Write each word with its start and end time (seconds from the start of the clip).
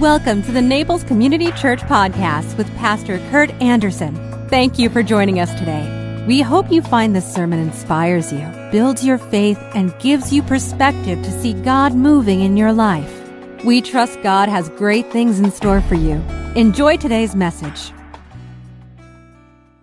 Welcome 0.00 0.42
to 0.44 0.52
the 0.52 0.62
Naples 0.62 1.04
Community 1.04 1.52
Church 1.52 1.80
Podcast 1.80 2.56
with 2.56 2.74
Pastor 2.78 3.18
Kurt 3.28 3.50
Anderson. 3.60 4.14
Thank 4.48 4.78
you 4.78 4.88
for 4.88 5.02
joining 5.02 5.40
us 5.40 5.52
today. 5.58 6.24
We 6.26 6.40
hope 6.40 6.72
you 6.72 6.80
find 6.80 7.14
this 7.14 7.30
sermon 7.30 7.58
inspires 7.58 8.32
you, 8.32 8.48
builds 8.72 9.04
your 9.04 9.18
faith, 9.18 9.58
and 9.74 9.92
gives 9.98 10.32
you 10.32 10.42
perspective 10.42 11.22
to 11.22 11.30
see 11.42 11.52
God 11.52 11.94
moving 11.94 12.40
in 12.40 12.56
your 12.56 12.72
life. 12.72 13.14
We 13.62 13.82
trust 13.82 14.22
God 14.22 14.48
has 14.48 14.70
great 14.70 15.12
things 15.12 15.38
in 15.38 15.50
store 15.50 15.82
for 15.82 15.96
you. 15.96 16.14
Enjoy 16.56 16.96
today's 16.96 17.36
message. 17.36 17.92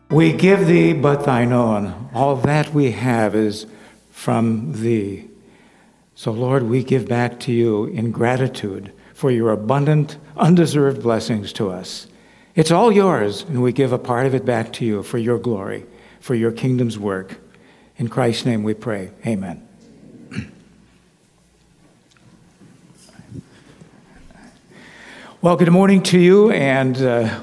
We 0.10 0.34
give 0.34 0.66
thee 0.66 0.94
but 0.94 1.26
thine 1.26 1.54
own. 1.54 2.10
All 2.16 2.38
that 2.38 2.74
we 2.74 2.90
have 2.90 3.36
is 3.36 3.68
from 4.10 4.82
thee. 4.82 5.30
So, 6.16 6.32
Lord, 6.32 6.64
we 6.64 6.84
give 6.84 7.08
back 7.08 7.40
to 7.42 7.52
you 7.52 7.86
in 7.86 8.10
gratitude 8.10 8.92
for 9.18 9.32
your 9.32 9.52
abundant, 9.52 10.16
undeserved 10.38 11.02
blessings 11.02 11.52
to 11.52 11.72
us. 11.72 12.06
It's 12.54 12.70
all 12.70 12.92
yours, 12.92 13.42
and 13.42 13.64
we 13.64 13.74
give 13.74 13.92
a 13.92 13.98
part 13.98 14.28
of 14.28 14.36
it 14.36 14.46
back 14.46 14.72
to 14.74 14.86
you 14.86 15.02
for 15.02 15.18
your 15.18 15.40
glory, 15.40 15.88
for 16.20 16.36
your 16.36 16.52
kingdom's 16.52 17.00
work. 17.00 17.40
In 17.98 18.10
Christ's 18.10 18.46
name 18.46 18.62
we 18.62 18.76
pray. 18.76 19.10
Amen. 19.26 19.68
Well, 25.42 25.56
good 25.56 25.72
morning 25.72 26.04
to 26.04 26.20
you, 26.20 26.52
and 26.52 26.96
uh, 27.02 27.40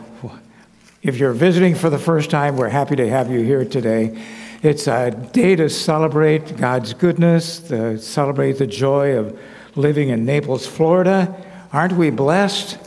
if 1.03 1.17
you're 1.17 1.33
visiting 1.33 1.75
for 1.75 1.91
the 1.91 1.99
first 1.99 2.31
time, 2.31 2.57
we're 2.57 2.69
happy 2.69 2.95
to 2.95 3.09
have 3.09 3.33
you 3.33 3.41
here 3.41 3.65
today. 3.65 4.17
It's 4.63 4.87
a 4.87 5.11
day 5.11 5.57
to 5.57 5.69
celebrate 5.69 6.57
God's 6.57 6.95
goodness, 6.95 7.59
to 7.63 7.99
celebrate 7.99 8.59
the 8.59 8.69
joy 8.69 9.17
of 9.17 9.37
living 9.75 10.11
in 10.11 10.25
Naples, 10.25 10.69
Florida. 10.69 11.37
Aren't 11.75 11.95
we 11.95 12.11
blessed? 12.11 12.79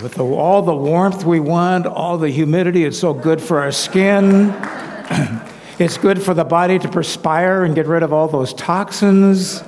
With 0.00 0.14
the, 0.14 0.24
all 0.24 0.62
the 0.62 0.76
warmth 0.76 1.24
we 1.24 1.40
want, 1.40 1.86
all 1.86 2.18
the 2.18 2.28
humidity, 2.28 2.84
it's 2.84 3.00
so 3.00 3.12
good 3.12 3.42
for 3.42 3.58
our 3.58 3.72
skin. 3.72 4.54
it's 5.80 5.98
good 5.98 6.22
for 6.22 6.32
the 6.32 6.44
body 6.44 6.78
to 6.78 6.88
perspire 6.88 7.64
and 7.64 7.74
get 7.74 7.88
rid 7.88 8.04
of 8.04 8.12
all 8.12 8.28
those 8.28 8.54
toxins. 8.54 9.64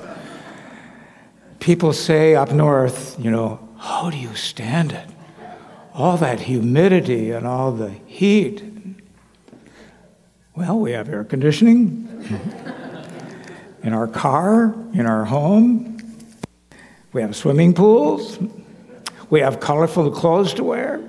People 1.59 1.91
say 1.91 2.33
up 2.33 2.53
north, 2.53 3.19
you 3.19 3.29
know, 3.29 3.59
how 3.77 4.09
do 4.09 4.17
you 4.17 4.33
stand 4.35 4.93
it? 4.93 5.09
All 5.93 6.15
that 6.15 6.39
humidity 6.39 7.31
and 7.31 7.45
all 7.45 7.73
the 7.73 7.89
heat. 8.05 8.63
Well, 10.55 10.79
we 10.79 10.93
have 10.93 11.09
air 11.09 11.25
conditioning 11.25 12.07
in 13.83 13.91
our 13.91 14.07
car, 14.07 14.73
in 14.93 15.05
our 15.05 15.25
home. 15.25 15.98
We 17.11 17.21
have 17.21 17.35
swimming 17.35 17.73
pools. 17.73 18.37
We 19.29 19.39
have 19.39 19.59
colorful 19.59 20.11
clothes 20.11 20.53
to 20.55 20.63
wear. 20.63 21.03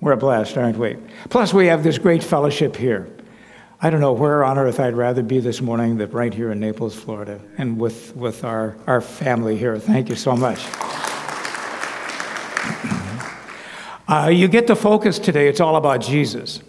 We're 0.00 0.16
blessed, 0.16 0.56
aren't 0.56 0.78
we? 0.78 0.96
Plus, 1.28 1.52
we 1.52 1.66
have 1.66 1.82
this 1.82 1.98
great 1.98 2.22
fellowship 2.22 2.76
here. 2.76 3.10
I 3.80 3.90
don't 3.90 4.00
know 4.00 4.12
where 4.12 4.42
on 4.42 4.58
earth 4.58 4.80
I'd 4.80 4.94
rather 4.94 5.22
be 5.22 5.38
this 5.38 5.60
morning 5.60 5.98
than 5.98 6.10
right 6.10 6.32
here 6.32 6.50
in 6.50 6.60
Naples, 6.60 6.94
Florida, 6.94 7.40
and 7.58 7.78
with, 7.78 8.16
with 8.16 8.42
our, 8.42 8.76
our 8.86 9.02
family 9.02 9.56
here. 9.56 9.78
Thank 9.78 10.08
you 10.08 10.16
so 10.16 10.36
much. 10.36 10.64
Uh, 14.08 14.28
you 14.28 14.46
get 14.46 14.68
the 14.68 14.76
focus 14.76 15.18
today, 15.18 15.48
it's 15.48 15.58
all 15.58 15.74
about 15.74 16.00
Jesus. 16.00 16.62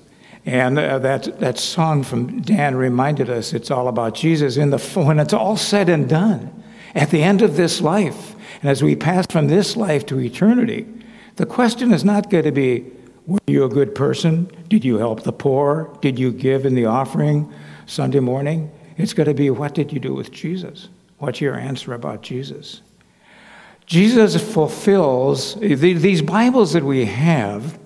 And 0.47 0.79
uh, 0.79 0.97
that, 0.97 1.39
that 1.39 1.59
song 1.59 2.01
from 2.01 2.41
Dan 2.41 2.75
reminded 2.75 3.29
us 3.29 3.53
it's 3.53 3.69
all 3.69 3.89
about 3.89 4.15
Jesus. 4.15 4.57
In 4.57 4.71
the, 4.71 4.79
when 4.79 5.19
it's 5.19 5.33
all 5.33 5.55
said 5.55 5.87
and 5.87 6.09
done, 6.09 6.63
at 6.97 7.11
the 7.11 7.23
end 7.23 7.41
of 7.41 7.55
this 7.55 7.79
life, 7.79 8.35
and 8.61 8.69
as 8.69 8.83
we 8.83 8.95
pass 8.95 9.25
from 9.29 9.47
this 9.47 9.77
life 9.77 10.05
to 10.07 10.19
eternity, 10.19 10.87
the 11.35 11.45
question 11.45 11.93
is 11.93 12.03
not 12.03 12.29
going 12.29 12.43
to 12.43 12.51
be, 12.51 12.83
were 13.27 13.39
you 13.45 13.63
a 13.63 13.69
good 13.69 13.93
person? 13.93 14.49
Did 14.67 14.83
you 14.83 14.97
help 14.97 15.23
the 15.23 15.31
poor? 15.31 15.95
Did 16.01 16.17
you 16.17 16.31
give 16.31 16.65
in 16.65 16.73
the 16.73 16.85
offering 16.85 17.53
Sunday 17.85 18.19
morning? 18.19 18.71
It's 18.97 19.13
going 19.13 19.27
to 19.27 19.35
be, 19.35 19.51
what 19.51 19.75
did 19.75 19.93
you 19.93 19.99
do 19.99 20.13
with 20.13 20.31
Jesus? 20.31 20.89
What's 21.19 21.39
your 21.39 21.55
answer 21.55 21.93
about 21.93 22.23
Jesus? 22.23 22.81
Jesus 23.85 24.35
fulfills, 24.53 25.55
these 25.55 26.21
Bibles 26.21 26.73
that 26.73 26.83
we 26.83 27.05
have, 27.05 27.77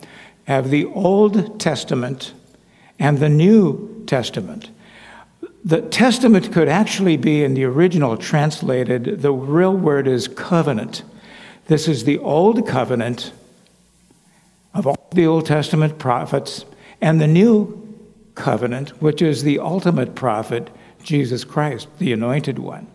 have 0.46 0.70
the 0.70 0.86
Old 0.86 1.60
Testament 1.60 2.34
and 2.98 3.20
the 3.20 3.30
New 3.30 4.04
Testament. 4.08 4.70
The 5.64 5.82
Testament 5.82 6.52
could 6.52 6.68
actually 6.68 7.18
be 7.18 7.44
in 7.44 7.54
the 7.54 7.66
original 7.66 8.18
translated, 8.18 9.22
the 9.22 9.32
real 9.32 9.76
word 9.76 10.08
is 10.08 10.28
covenant. 10.28 11.04
This 11.68 11.88
is 11.88 12.04
the 12.04 12.18
Old 12.18 12.68
Covenant 12.68 13.32
of 14.74 14.88
all 14.88 15.08
the 15.14 15.28
Old 15.28 15.46
Testament 15.46 16.00
prophets 16.00 16.66
and 17.00 17.22
the 17.22 17.28
New 17.28 17.78
Covenant, 18.34 19.02
which 19.02 19.22
is 19.22 19.44
the 19.44 19.60
ultimate 19.60 20.16
prophet, 20.16 20.70
Jesus 21.04 21.44
Christ, 21.44 21.88
the 22.00 22.14
anointed 22.14 22.58
one. 22.58 22.88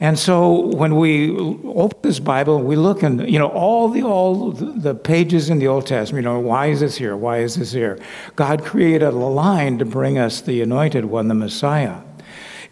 And 0.00 0.18
so 0.18 0.66
when 0.74 0.96
we 0.96 1.36
open 1.36 1.98
this 2.02 2.18
Bible, 2.18 2.60
we 2.60 2.74
look 2.74 3.02
and 3.02 3.28
you 3.30 3.38
know 3.38 3.48
all 3.48 3.88
the 3.88 4.02
all 4.02 4.50
the 4.50 4.94
pages 4.94 5.50
in 5.50 5.60
the 5.60 5.68
Old 5.68 5.86
Testament. 5.86 6.24
You 6.24 6.30
know 6.30 6.40
why 6.40 6.66
is 6.66 6.80
this 6.80 6.96
here? 6.96 7.16
Why 7.16 7.38
is 7.38 7.54
this 7.54 7.72
here? 7.72 7.98
God 8.34 8.64
created 8.64 9.02
a 9.02 9.10
line 9.10 9.78
to 9.78 9.84
bring 9.84 10.18
us 10.18 10.40
the 10.40 10.62
Anointed 10.62 11.04
One, 11.04 11.28
the 11.28 11.34
Messiah. 11.34 12.00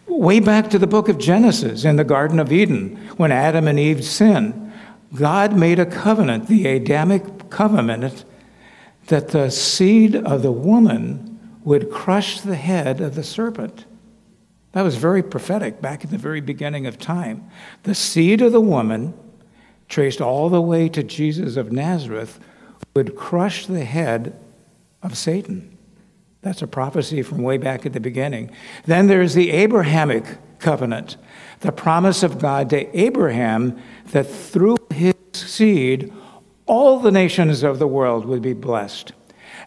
Way 0.06 0.40
back 0.40 0.68
to 0.70 0.78
the 0.78 0.88
book 0.88 1.08
of 1.08 1.18
Genesis 1.18 1.84
in 1.84 1.96
the 1.96 2.04
Garden 2.04 2.40
of 2.40 2.52
Eden, 2.52 2.96
when 3.16 3.30
Adam 3.30 3.68
and 3.68 3.78
Eve 3.78 4.04
sinned, 4.04 4.72
God 5.14 5.56
made 5.56 5.78
a 5.78 5.86
covenant, 5.86 6.48
the 6.48 6.66
Adamic 6.66 7.50
covenant, 7.50 8.24
that 9.06 9.28
the 9.28 9.50
seed 9.50 10.16
of 10.16 10.42
the 10.42 10.52
woman 10.52 11.58
would 11.64 11.90
crush 11.90 12.40
the 12.40 12.56
head 12.56 13.00
of 13.00 13.14
the 13.14 13.22
serpent. 13.22 13.84
That 14.72 14.82
was 14.82 14.96
very 14.96 15.22
prophetic 15.22 15.80
back 15.80 16.04
at 16.04 16.10
the 16.10 16.18
very 16.18 16.40
beginning 16.40 16.86
of 16.86 16.98
time. 16.98 17.48
The 17.82 17.94
seed 17.94 18.40
of 18.40 18.52
the 18.52 18.60
woman, 18.60 19.14
traced 19.88 20.20
all 20.20 20.48
the 20.48 20.62
way 20.62 20.88
to 20.88 21.02
Jesus 21.02 21.56
of 21.56 21.72
Nazareth, 21.72 22.40
would 22.94 23.14
crush 23.14 23.66
the 23.66 23.84
head 23.84 24.38
of 25.02 25.16
Satan. 25.16 25.76
That's 26.40 26.62
a 26.62 26.66
prophecy 26.66 27.22
from 27.22 27.42
way 27.42 27.56
back 27.58 27.86
at 27.86 27.92
the 27.92 28.00
beginning. 28.00 28.50
Then 28.84 29.06
there's 29.06 29.34
the 29.34 29.50
Abrahamic 29.50 30.24
covenant, 30.58 31.16
the 31.60 31.72
promise 31.72 32.22
of 32.22 32.38
God 32.38 32.70
to 32.70 32.98
Abraham 32.98 33.80
that 34.12 34.24
through 34.24 34.76
his 34.92 35.14
seed, 35.32 36.12
all 36.66 36.98
the 36.98 37.10
nations 37.10 37.62
of 37.62 37.78
the 37.78 37.86
world 37.86 38.24
would 38.24 38.42
be 38.42 38.54
blessed. 38.54 39.12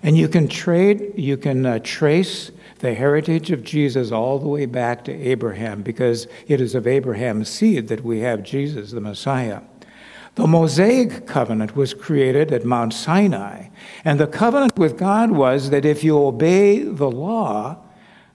And 0.04 0.18
you 0.18 0.28
can 0.28 0.48
trade, 0.48 1.14
you 1.16 1.38
can 1.38 1.66
uh, 1.66 1.80
trace 1.84 2.52
the 2.80 2.94
heritage 2.94 3.52
of 3.52 3.64
Jesus 3.64 4.12
all 4.12 4.40
the 4.40 4.48
way 4.48 4.66
back 4.66 5.04
to 5.06 5.14
Abraham 5.14 5.82
because 5.82 6.28
it 6.48 6.60
is 6.60 6.76
of 6.76 6.86
Abraham's 6.88 7.50
seed 7.50 7.88
that 7.88 8.04
we 8.04 8.20
have 8.20 8.44
Jesus, 8.44 8.92
the 8.92 9.02
Messiah. 9.02 9.62
The 10.36 10.48
Mosaic 10.48 11.26
covenant 11.26 11.78
was 11.78 11.94
created 11.94 12.52
at 12.52 12.66
Mount 12.66 12.94
Sinai, 12.94 13.70
and 14.04 14.20
the 14.20 14.28
covenant 14.28 14.78
with 14.78 14.98
God 14.98 15.32
was 15.32 15.70
that 15.70 15.86
if 15.86 16.04
you 16.04 16.18
obey 16.18 16.80
the 16.84 17.10
law, 17.10 17.78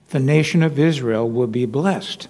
the 0.09 0.19
nation 0.19 0.63
of 0.63 0.79
Israel 0.79 1.29
will 1.29 1.47
be 1.47 1.67
blessed. 1.67 2.27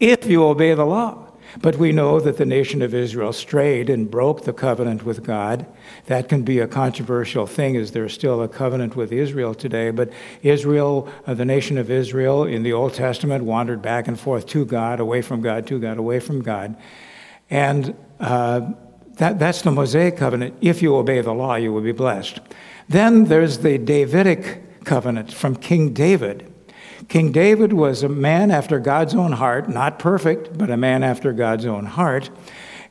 If 0.00 0.26
you 0.26 0.44
obey 0.44 0.74
the 0.74 0.86
law. 0.86 1.28
But 1.60 1.76
we 1.76 1.92
know 1.92 2.20
that 2.20 2.36
the 2.36 2.46
nation 2.46 2.82
of 2.82 2.94
Israel 2.94 3.32
strayed 3.32 3.88
and 3.88 4.10
broke 4.10 4.44
the 4.44 4.52
covenant 4.52 5.04
with 5.04 5.24
God. 5.24 5.66
That 6.06 6.28
can 6.28 6.42
be 6.42 6.58
a 6.58 6.66
controversial 6.66 7.46
thing. 7.46 7.74
Is 7.74 7.92
there 7.92 8.08
still 8.08 8.42
a 8.42 8.48
covenant 8.48 8.96
with 8.96 9.12
Israel 9.12 9.54
today? 9.54 9.90
But 9.90 10.10
Israel, 10.42 11.08
uh, 11.26 11.34
the 11.34 11.44
nation 11.44 11.78
of 11.78 11.90
Israel 11.90 12.44
in 12.44 12.62
the 12.62 12.72
Old 12.72 12.94
Testament, 12.94 13.44
wandered 13.44 13.82
back 13.82 14.08
and 14.08 14.18
forth 14.18 14.46
to 14.48 14.64
God, 14.64 15.00
away 15.00 15.22
from 15.22 15.40
God, 15.40 15.66
to 15.68 15.78
God, 15.78 15.98
away 15.98 16.20
from 16.20 16.42
God. 16.42 16.76
And 17.50 17.96
uh, 18.20 18.72
that, 19.14 19.38
that's 19.38 19.62
the 19.62 19.70
Mosaic 19.70 20.16
covenant. 20.16 20.56
If 20.60 20.82
you 20.82 20.96
obey 20.96 21.20
the 21.20 21.34
law, 21.34 21.54
you 21.56 21.72
will 21.72 21.82
be 21.82 21.92
blessed. 21.92 22.40
Then 22.88 23.24
there's 23.24 23.58
the 23.58 23.78
Davidic 23.78 24.84
covenant 24.84 25.32
from 25.32 25.56
King 25.56 25.92
David. 25.92 26.53
King 27.08 27.32
David 27.32 27.72
was 27.72 28.02
a 28.02 28.08
man 28.08 28.50
after 28.50 28.78
God's 28.78 29.14
own 29.14 29.32
heart, 29.32 29.68
not 29.68 29.98
perfect, 29.98 30.56
but 30.56 30.70
a 30.70 30.76
man 30.76 31.02
after 31.02 31.32
God's 31.32 31.66
own 31.66 31.86
heart. 31.86 32.30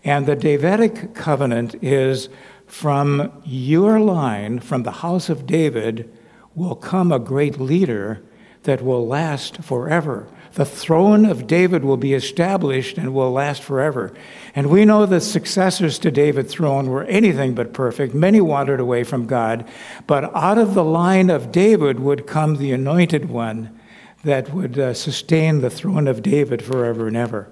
And 0.03 0.25
the 0.25 0.35
Davidic 0.35 1.13
covenant 1.13 1.75
is 1.81 2.29
from 2.67 3.41
your 3.45 3.99
line, 3.99 4.59
from 4.59 4.83
the 4.83 4.91
house 4.91 5.29
of 5.29 5.45
David, 5.45 6.11
will 6.55 6.75
come 6.75 7.11
a 7.11 7.19
great 7.19 7.59
leader 7.59 8.21
that 8.63 8.81
will 8.81 9.07
last 9.07 9.63
forever. 9.63 10.27
The 10.53 10.65
throne 10.65 11.25
of 11.25 11.47
David 11.47 11.83
will 11.83 11.97
be 11.97 12.13
established 12.13 12.97
and 12.97 13.13
will 13.13 13.31
last 13.31 13.63
forever. 13.63 14.13
And 14.53 14.69
we 14.69 14.85
know 14.85 15.05
the 15.05 15.19
successors 15.19 15.97
to 15.99 16.11
David's 16.11 16.53
throne 16.53 16.87
were 16.87 17.05
anything 17.05 17.55
but 17.55 17.73
perfect. 17.73 18.13
Many 18.13 18.39
wandered 18.39 18.79
away 18.79 19.03
from 19.03 19.25
God. 19.25 19.67
But 20.05 20.35
out 20.35 20.57
of 20.57 20.75
the 20.75 20.83
line 20.83 21.29
of 21.29 21.51
David 21.51 21.99
would 21.99 22.27
come 22.27 22.57
the 22.57 22.71
anointed 22.71 23.29
one 23.29 23.79
that 24.23 24.53
would 24.53 24.79
uh, 24.79 24.93
sustain 24.93 25.61
the 25.61 25.69
throne 25.69 26.07
of 26.07 26.21
David 26.21 26.63
forever 26.63 27.07
and 27.07 27.17
ever. 27.17 27.51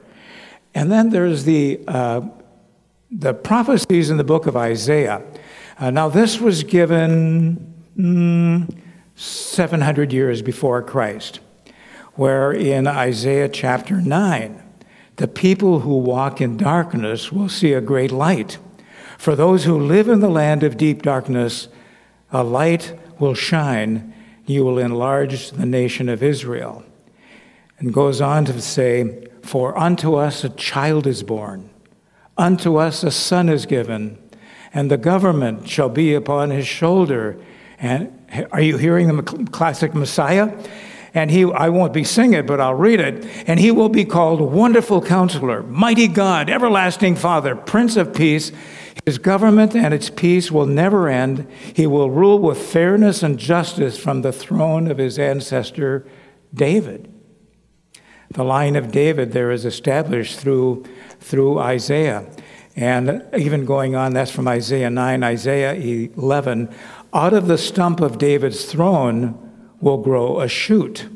And 0.74 0.92
then 0.92 1.10
there's 1.10 1.44
the, 1.44 1.82
uh, 1.88 2.22
the 3.12 3.34
prophecies 3.34 4.10
in 4.10 4.18
the 4.18 4.24
book 4.24 4.48
of 4.48 4.56
Isaiah. 4.56 5.22
Uh, 5.78 5.92
now, 5.92 6.08
this 6.08 6.40
was 6.40 6.64
given 6.64 7.74
mm, 7.98 8.78
700 9.16 10.14
years 10.14 10.42
before 10.42 10.82
Christ, 10.82 11.40
where 12.14 12.52
in 12.52 12.88
Isaiah 12.88 13.50
chapter 13.50 14.00
9, 14.00 14.64
the 15.18 15.28
people 15.28 15.82
who 15.82 15.98
walk 15.98 16.40
in 16.40 16.58
darkness 16.58 17.32
will 17.32 17.50
see 17.50 17.74
a 17.74 17.82
great 17.82 18.12
light. 18.12 18.58
For 19.18 19.36
those 19.36 19.66
who 19.66 19.78
live 19.78 20.08
in 20.08 20.20
the 20.20 20.30
land 20.30 20.64
of 20.64 20.78
deep 20.78 21.02
darkness, 21.02 21.68
a 22.32 22.44
light 22.44 22.98
will 23.20 23.36
shine. 23.36 24.11
You 24.46 24.66
will 24.66 24.80
enlarge 24.80 25.52
the 25.52 25.66
nation 25.66 26.10
of 26.10 26.24
Israel. 26.24 26.84
And 27.80 27.94
goes 27.94 28.22
on 28.22 28.46
to 28.46 28.62
say, 28.62 29.28
For 29.44 29.78
unto 29.78 30.16
us 30.16 30.44
a 30.44 30.50
child 30.50 31.08
is 31.08 31.24
born 31.24 31.72
Unto 32.42 32.78
us 32.78 33.04
a 33.04 33.12
son 33.12 33.50
is 33.50 33.68
given, 33.68 34.18
and 34.74 34.90
the 34.90 34.98
government 34.98 35.68
shall 35.70 35.90
be 35.90 36.16
upon 36.16 36.50
his 36.50 36.66
shoulder. 36.66 37.38
And 37.80 38.12
are 38.52 38.62
you 38.62 38.78
hearing 38.78 39.16
the 39.16 39.24
classic 39.52 39.94
Messiah? 39.94 40.58
And 41.14 41.30
he, 41.30 41.44
I 41.44 41.70
won't 41.70 41.94
be 41.94 42.06
singing 42.06 42.40
it, 42.40 42.48
but 42.48 42.62
I'll 42.62 42.74
read 42.74 43.00
it. 43.00 43.26
And 43.48 43.60
he 43.60 43.70
will 43.70 43.90
be 43.90 44.06
called 44.06 44.40
Wonderful 44.40 45.02
Counselor, 45.02 45.62
Mighty 45.64 46.08
God, 46.08 46.50
Everlasting 46.50 47.16
Father, 47.16 47.56
Prince 47.56 47.98
of 47.98 48.14
Peace. 48.14 48.52
His 49.06 49.18
government 49.18 49.76
and 49.76 49.94
its 49.94 50.10
peace 50.10 50.52
will 50.52 50.68
never 50.68 51.10
end. 51.10 51.48
He 51.76 51.88
will 51.88 52.12
rule 52.12 52.40
with 52.40 52.62
fairness 52.62 53.24
and 53.24 53.40
justice 53.40 53.98
from 53.98 54.22
the 54.22 54.32
throne 54.32 54.90
of 54.90 54.98
his 54.98 55.18
ancestor 55.18 56.06
David. 56.54 57.12
The 58.32 58.44
line 58.44 58.76
of 58.76 58.92
David 58.92 59.32
there 59.32 59.52
is 59.52 59.66
established 59.66 60.40
through 60.40 60.86
through 61.20 61.60
Isaiah. 61.60 62.30
And 62.76 63.24
even 63.38 63.66
going 63.66 63.96
on, 63.96 64.14
that's 64.14 64.32
from 64.32 64.48
Isaiah 64.48 64.90
9, 64.90 65.24
Isaiah 65.24 65.74
11. 65.74 66.74
Out 67.14 67.34
of 67.34 67.48
the 67.48 67.58
stump 67.58 68.00
of 68.00 68.18
David's 68.18 68.66
throne 68.66 69.38
will 69.82 69.98
grow 69.98 70.40
a 70.40 70.48
shoot. 70.48 71.08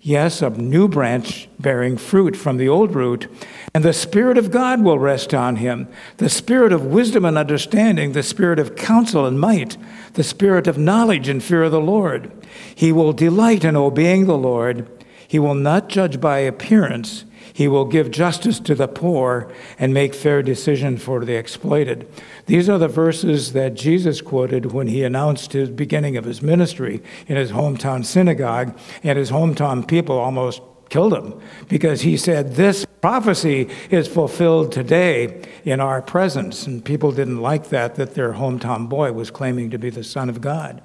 Yes, 0.00 0.42
a 0.42 0.50
new 0.50 0.88
branch 0.88 1.48
bearing 1.58 1.96
fruit 1.96 2.36
from 2.36 2.56
the 2.56 2.68
old 2.68 2.94
root. 2.94 3.28
And 3.76 3.84
the 3.84 3.92
Spirit 3.92 4.38
of 4.38 4.52
God 4.52 4.82
will 4.82 5.00
rest 5.00 5.34
on 5.34 5.56
him 5.56 5.88
the 6.18 6.28
Spirit 6.28 6.72
of 6.72 6.86
wisdom 6.86 7.24
and 7.24 7.36
understanding, 7.36 8.12
the 8.12 8.22
Spirit 8.22 8.60
of 8.60 8.76
counsel 8.76 9.26
and 9.26 9.40
might, 9.40 9.76
the 10.12 10.22
Spirit 10.22 10.68
of 10.68 10.78
knowledge 10.78 11.28
and 11.28 11.42
fear 11.42 11.64
of 11.64 11.72
the 11.72 11.80
Lord. 11.80 12.30
He 12.72 12.92
will 12.92 13.12
delight 13.12 13.64
in 13.64 13.74
obeying 13.74 14.26
the 14.26 14.38
Lord. 14.38 14.86
He 15.26 15.40
will 15.40 15.56
not 15.56 15.88
judge 15.88 16.20
by 16.20 16.38
appearance. 16.38 17.24
He 17.52 17.66
will 17.66 17.84
give 17.84 18.12
justice 18.12 18.60
to 18.60 18.76
the 18.76 18.86
poor 18.86 19.52
and 19.76 19.92
make 19.92 20.14
fair 20.14 20.40
decision 20.40 20.96
for 20.96 21.24
the 21.24 21.34
exploited. 21.34 22.08
These 22.46 22.68
are 22.68 22.78
the 22.78 22.86
verses 22.86 23.54
that 23.54 23.74
Jesus 23.74 24.20
quoted 24.20 24.72
when 24.72 24.86
he 24.86 25.02
announced 25.02 25.52
his 25.52 25.70
beginning 25.70 26.16
of 26.16 26.24
his 26.24 26.42
ministry 26.42 27.02
in 27.26 27.36
his 27.36 27.50
hometown 27.50 28.04
synagogue, 28.04 28.78
and 29.02 29.18
his 29.18 29.32
hometown 29.32 29.86
people 29.86 30.16
almost 30.16 30.62
killed 30.90 31.14
him 31.14 31.40
because 31.68 32.02
he 32.02 32.16
said, 32.16 32.54
This 32.54 32.86
prophecy 33.04 33.68
is 33.90 34.08
fulfilled 34.08 34.72
today 34.72 35.42
in 35.62 35.78
our 35.78 36.00
presence. 36.00 36.66
And 36.66 36.82
people 36.82 37.12
didn't 37.12 37.42
like 37.42 37.68
that, 37.68 37.96
that 37.96 38.14
their 38.14 38.32
hometown 38.32 38.88
boy 38.88 39.12
was 39.12 39.30
claiming 39.30 39.68
to 39.72 39.78
be 39.78 39.90
the 39.90 40.02
Son 40.02 40.30
of 40.30 40.40
God. 40.40 40.80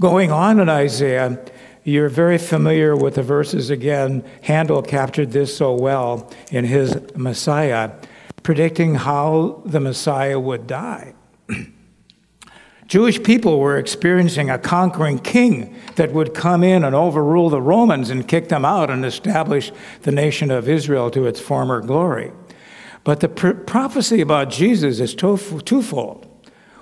Going 0.00 0.32
on 0.32 0.58
in 0.58 0.70
Isaiah, 0.70 1.38
you're 1.82 2.08
very 2.08 2.38
familiar 2.38 2.96
with 2.96 3.16
the 3.16 3.22
verses 3.22 3.68
again. 3.68 4.24
Handel 4.40 4.80
captured 4.80 5.32
this 5.32 5.54
so 5.54 5.74
well 5.74 6.32
in 6.50 6.64
his 6.64 6.98
Messiah, 7.14 7.92
predicting 8.42 8.94
how 8.94 9.60
the 9.66 9.80
Messiah 9.80 10.40
would 10.40 10.66
die. 10.66 11.12
Jewish 12.86 13.22
people 13.22 13.58
were 13.60 13.78
experiencing 13.78 14.50
a 14.50 14.58
conquering 14.58 15.18
king 15.18 15.74
that 15.96 16.12
would 16.12 16.34
come 16.34 16.62
in 16.62 16.84
and 16.84 16.94
overrule 16.94 17.48
the 17.48 17.62
Romans 17.62 18.10
and 18.10 18.28
kick 18.28 18.48
them 18.48 18.64
out 18.64 18.90
and 18.90 19.04
establish 19.04 19.72
the 20.02 20.12
nation 20.12 20.50
of 20.50 20.68
Israel 20.68 21.10
to 21.10 21.26
its 21.26 21.40
former 21.40 21.80
glory. 21.80 22.30
But 23.02 23.20
the 23.20 23.28
pr- 23.28 23.52
prophecy 23.52 24.20
about 24.20 24.50
Jesus 24.50 25.00
is 25.00 25.14
twofold. 25.14 26.26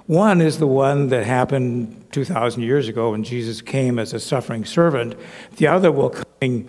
One 0.07 0.41
is 0.41 0.59
the 0.59 0.67
one 0.67 1.09
that 1.09 1.25
happened 1.25 2.07
2,000 2.11 2.63
years 2.63 2.89
ago 2.89 3.13
when 3.13 3.23
Jesus 3.23 3.61
came 3.61 3.99
as 3.99 4.13
a 4.13 4.21
suffering 4.21 4.65
servant. 4.65 5.15
The 5.57 5.69
other 5.69 5.93
will 5.93 6.11
come 6.11 6.69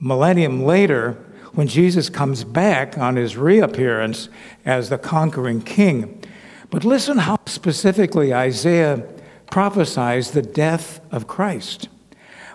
millennium 0.00 0.64
later 0.64 1.12
when 1.52 1.68
Jesus 1.68 2.08
comes 2.08 2.42
back 2.42 2.98
on 2.98 3.16
his 3.16 3.36
reappearance 3.36 4.28
as 4.64 4.88
the 4.88 4.98
conquering 4.98 5.60
king. 5.60 6.23
But 6.70 6.84
listen 6.84 7.18
how 7.18 7.38
specifically 7.46 8.34
Isaiah 8.34 9.06
prophesies 9.50 10.32
the 10.32 10.42
death 10.42 11.00
of 11.12 11.26
Christ. 11.26 11.88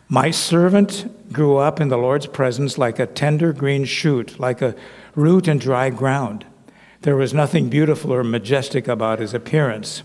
My 0.08 0.32
servant 0.32 1.32
grew 1.32 1.58
up 1.58 1.80
in 1.80 1.90
the 1.90 1.98
Lord's 1.98 2.26
presence 2.26 2.78
like 2.78 2.98
a 2.98 3.06
tender 3.06 3.54
green 3.54 3.86
shoot, 3.86 4.40
like 4.40 4.62
a 4.62 4.76
root 5.16 5.48
in 5.48 5.60
dry 5.60 5.92
ground. 5.92 6.46
There 7.02 7.16
was 7.16 7.34
nothing 7.34 7.70
beautiful 7.70 8.12
or 8.12 8.24
majestic 8.24 8.88
about 8.88 9.20
his 9.20 9.34
appearance. 9.34 10.04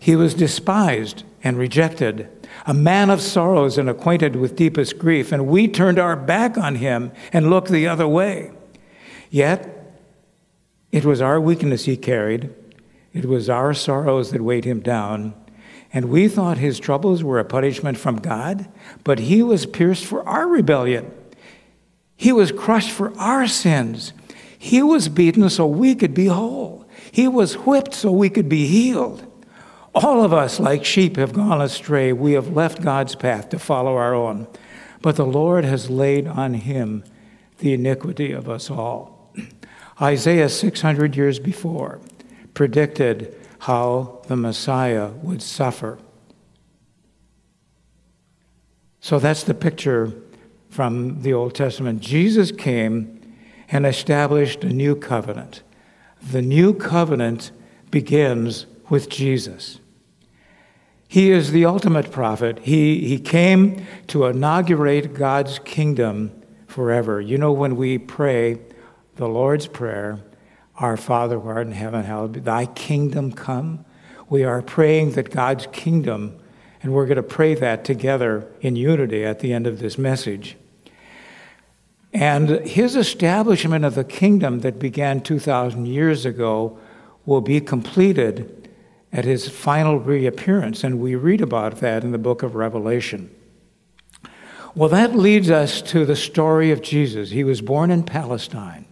He 0.00 0.14
was 0.14 0.34
despised 0.34 1.24
and 1.42 1.56
rejected, 1.56 2.28
a 2.66 2.74
man 2.74 3.10
of 3.10 3.20
sorrows 3.20 3.78
and 3.78 3.88
acquainted 3.88 4.36
with 4.36 4.56
deepest 4.56 4.98
grief, 4.98 5.32
and 5.32 5.46
we 5.46 5.66
turned 5.66 5.98
our 5.98 6.16
back 6.16 6.58
on 6.58 6.76
him 6.76 7.10
and 7.32 7.50
looked 7.50 7.70
the 7.70 7.88
other 7.88 8.06
way. 8.06 8.52
Yet, 9.30 9.96
it 10.92 11.04
was 11.04 11.20
our 11.22 11.40
weakness 11.40 11.86
he 11.86 11.96
carried, 11.96 12.50
it 13.12 13.24
was 13.24 13.50
our 13.50 13.74
sorrows 13.74 14.30
that 14.30 14.42
weighed 14.42 14.64
him 14.64 14.80
down. 14.80 15.34
And 15.92 16.06
we 16.06 16.28
thought 16.28 16.58
his 16.58 16.78
troubles 16.78 17.24
were 17.24 17.40
a 17.40 17.44
punishment 17.44 17.98
from 17.98 18.16
God, 18.16 18.68
but 19.02 19.18
he 19.18 19.42
was 19.42 19.66
pierced 19.66 20.04
for 20.04 20.26
our 20.28 20.46
rebellion. 20.46 21.12
He 22.16 22.32
was 22.32 22.52
crushed 22.52 22.90
for 22.90 23.16
our 23.18 23.48
sins. 23.48 24.12
He 24.58 24.82
was 24.82 25.08
beaten 25.08 25.48
so 25.50 25.66
we 25.66 25.94
could 25.94 26.14
be 26.14 26.26
whole. 26.26 26.86
He 27.10 27.26
was 27.26 27.54
whipped 27.54 27.94
so 27.94 28.12
we 28.12 28.30
could 28.30 28.48
be 28.48 28.66
healed. 28.66 29.26
All 29.94 30.22
of 30.22 30.32
us, 30.32 30.60
like 30.60 30.84
sheep, 30.84 31.16
have 31.16 31.32
gone 31.32 31.60
astray. 31.60 32.12
We 32.12 32.32
have 32.32 32.54
left 32.54 32.82
God's 32.82 33.16
path 33.16 33.48
to 33.48 33.58
follow 33.58 33.96
our 33.96 34.14
own. 34.14 34.46
But 35.02 35.16
the 35.16 35.26
Lord 35.26 35.64
has 35.64 35.90
laid 35.90 36.28
on 36.28 36.54
him 36.54 37.02
the 37.58 37.72
iniquity 37.72 38.32
of 38.32 38.48
us 38.48 38.70
all. 38.70 39.34
Isaiah, 40.00 40.48
600 40.48 41.16
years 41.16 41.38
before, 41.38 42.00
predicted 42.54 43.36
how 43.60 44.22
the 44.26 44.36
Messiah 44.36 45.08
would 45.22 45.42
suffer. 45.42 45.98
So 49.00 49.18
that's 49.18 49.44
the 49.44 49.54
picture 49.54 50.12
from 50.68 51.22
the 51.22 51.32
Old 51.32 51.54
Testament. 51.54 52.00
Jesus 52.00 52.52
came 52.52 53.20
and 53.70 53.86
established 53.86 54.64
a 54.64 54.68
new 54.68 54.94
covenant. 54.94 55.62
The 56.22 56.42
new 56.42 56.74
covenant 56.74 57.50
begins 57.90 58.66
with 58.88 59.08
Jesus. 59.08 59.80
He 61.08 61.32
is 61.32 61.50
the 61.50 61.64
ultimate 61.64 62.12
prophet. 62.12 62.60
He, 62.60 63.08
he 63.08 63.18
came 63.18 63.86
to 64.08 64.26
inaugurate 64.26 65.14
God's 65.14 65.58
kingdom 65.60 66.30
forever. 66.66 67.20
You 67.20 67.36
know, 67.36 67.52
when 67.52 67.74
we 67.74 67.98
pray 67.98 68.60
the 69.16 69.28
Lord's 69.28 69.66
Prayer, 69.66 70.20
Our 70.80 70.96
Father 70.96 71.38
who 71.38 71.48
art 71.48 71.66
in 71.66 71.72
heaven, 71.74 72.04
hallowed 72.04 72.32
be 72.32 72.40
thy 72.40 72.66
kingdom 72.66 73.32
come, 73.32 73.84
we 74.30 74.44
are 74.44 74.62
praying 74.62 75.12
that 75.12 75.30
God's 75.30 75.66
kingdom, 75.72 76.38
and 76.82 76.92
we're 76.92 77.04
going 77.06 77.16
to 77.16 77.22
pray 77.22 77.54
that 77.54 77.84
together 77.84 78.50
in 78.62 78.76
unity 78.76 79.24
at 79.24 79.40
the 79.40 79.52
end 79.52 79.66
of 79.66 79.78
this 79.78 79.98
message. 79.98 80.56
And 82.12 82.48
his 82.66 82.96
establishment 82.96 83.84
of 83.84 83.94
the 83.94 84.04
kingdom 84.04 84.60
that 84.60 84.78
began 84.78 85.20
2,000 85.20 85.86
years 85.86 86.24
ago 86.24 86.78
will 87.26 87.40
be 87.40 87.60
completed 87.60 88.68
at 89.12 89.24
his 89.24 89.48
final 89.48 89.98
reappearance, 89.98 90.82
and 90.82 90.98
we 90.98 91.14
read 91.14 91.40
about 91.40 91.76
that 91.80 92.04
in 92.04 92.12
the 92.12 92.18
book 92.18 92.42
of 92.42 92.54
Revelation. 92.54 93.30
Well, 94.74 94.88
that 94.88 95.16
leads 95.16 95.50
us 95.50 95.82
to 95.82 96.06
the 96.06 96.16
story 96.16 96.70
of 96.70 96.80
Jesus. 96.80 97.30
He 97.30 97.44
was 97.44 97.60
born 97.60 97.90
in 97.90 98.04
Palestine. 98.04 98.86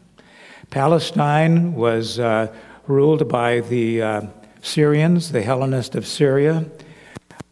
Palestine 0.70 1.74
was 1.74 2.18
uh, 2.18 2.54
ruled 2.86 3.28
by 3.28 3.60
the 3.60 4.02
uh, 4.02 4.22
Syrians, 4.60 5.32
the 5.32 5.42
Hellenists 5.42 5.96
of 5.96 6.06
Syria. 6.06 6.66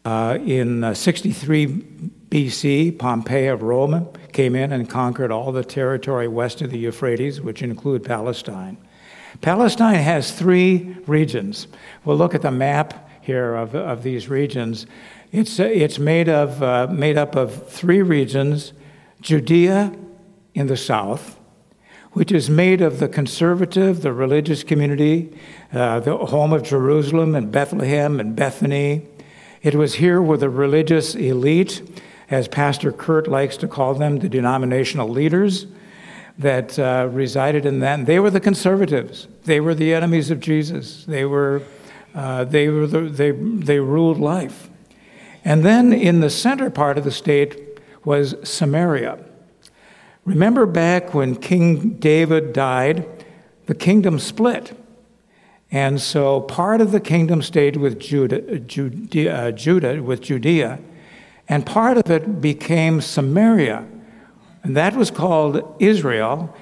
Uh, 0.05 0.39
in 0.45 0.85
uh, 0.85 0.95
63 0.95 1.67
BC, 2.29 2.99
Pompey 2.99 3.47
of 3.47 3.63
Rome 3.63 4.09
came 4.33 4.55
in 4.55 4.71
and 4.71 4.89
conquered 4.89 5.33
all 5.33 5.51
the 5.51 5.65
territory 5.65 6.29
west 6.29 6.61
of 6.61 6.71
the 6.71 6.79
Euphrates, 6.79 7.41
which 7.41 7.63
include 7.63 8.05
Palestine. 8.05 8.77
Palestine 9.41 10.03
has 10.03 10.33
three 10.33 10.97
regions. 11.07 11.69
We'll 12.05 12.17
look 12.17 12.35
at 12.35 12.43
the 12.43 12.51
map 12.51 13.09
here 13.23 13.55
of, 13.55 13.75
of 13.75 14.03
these 14.03 14.29
regions. 14.29 14.87
It's, 15.33 15.59
it's 15.59 15.99
made, 15.99 16.29
of, 16.29 16.63
uh, 16.63 16.89
made 16.91 17.17
up 17.17 17.35
of 17.35 17.69
three 17.69 18.03
regions 18.03 18.73
Judea 19.23 19.93
in 20.55 20.67
the 20.67 20.77
south, 20.77 21.39
which 22.17 22.33
is 22.33 22.49
made 22.49 22.81
of 22.81 22.99
the 22.99 23.09
conservative, 23.09 24.01
the 24.01 24.11
religious 24.11 24.65
community, 24.65 25.31
uh, 25.75 26.01
the 26.01 26.17
home 26.17 26.51
of 26.51 26.63
Jerusalem 26.63 27.35
and 27.35 27.53
Bethlehem 27.53 28.19
and 28.19 28.35
Bethany. 28.35 29.07
It 29.61 29.75
was 29.75 29.97
here 29.97 30.23
where 30.23 30.39
the 30.39 30.49
religious 30.49 31.15
elite, 31.15 31.83
as 32.31 32.49
Pastor 32.49 32.91
Kurt 32.91 33.29
likes 33.29 33.59
to 33.59 33.69
call 33.69 33.93
them, 33.93 34.21
the 34.21 34.31
denominational 34.31 35.11
leaders, 35.11 35.67
that 36.39 36.79
uh, 36.79 37.11
resided 37.13 37.67
in 37.67 37.81
that. 37.81 38.07
They 38.07 38.19
were 38.19 38.31
the 38.31 38.41
conservatives. 38.41 39.29
They 39.45 39.61
were 39.61 39.75
the 39.75 39.93
enemies 39.93 40.31
of 40.31 40.41
Jesus. 40.41 41.05
They 41.05 41.27
were, 41.27 41.65
uh, 42.15 42.45
they, 42.45 42.69
were 42.69 42.87
the, 42.87 43.01
they, 43.03 43.33
they 43.33 43.79
ruled 43.79 44.17
life. 44.19 44.71
And 45.45 45.63
then 45.63 45.93
in 45.93 46.21
the 46.21 46.31
center 46.31 46.71
part 46.71 46.97
of 46.97 47.05
the 47.05 47.13
state 47.13 47.79
was 48.07 48.37
Samaria. 48.43 49.19
Remember 50.27 50.67
back 50.67 51.15
when 51.15 51.37
King 51.37 51.91
David 51.95 52.53
died, 52.53 53.09
the 53.67 53.75
kingdom 53.77 54.19
split. 54.19 54.77
And 55.71 56.01
so 56.01 56.41
part 56.41 56.81
of 56.81 56.91
the 56.91 56.99
kingdom 56.99 57.43
stayed 57.43 57.77
with 57.77 58.01
Judah, 58.01 58.59
Judea, 58.59 59.49
uh, 59.49 59.51
Judah, 59.53 60.03
with 60.03 60.23
Judea, 60.23 60.81
and 61.49 61.65
part 61.65 61.97
of 61.97 62.11
it 62.11 62.41
became 62.41 63.01
Samaria. 63.01 63.87
And 64.65 64.77
that 64.77 64.97
was 64.97 65.13
called 65.13 65.77
Israel, 65.79 66.55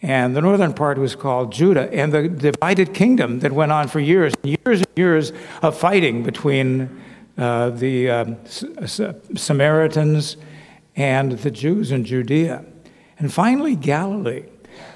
and 0.00 0.36
the 0.36 0.40
northern 0.40 0.72
part 0.72 0.96
was 0.96 1.16
called 1.16 1.52
Judah, 1.52 1.92
and 1.92 2.12
the 2.12 2.28
divided 2.28 2.94
kingdom 2.94 3.40
that 3.40 3.50
went 3.50 3.72
on 3.72 3.88
for 3.88 3.98
years, 3.98 4.32
and 4.42 4.56
years 4.64 4.78
and 4.78 4.90
years 4.96 5.32
of 5.60 5.76
fighting 5.76 6.22
between 6.22 7.02
uh, 7.36 7.70
the 7.70 8.10
um, 8.10 8.36
Samaritans 8.46 10.36
and 10.94 11.32
the 11.32 11.50
Jews 11.50 11.90
in 11.90 12.04
Judea. 12.04 12.64
And 13.22 13.32
finally, 13.32 13.76
Galilee. 13.76 14.42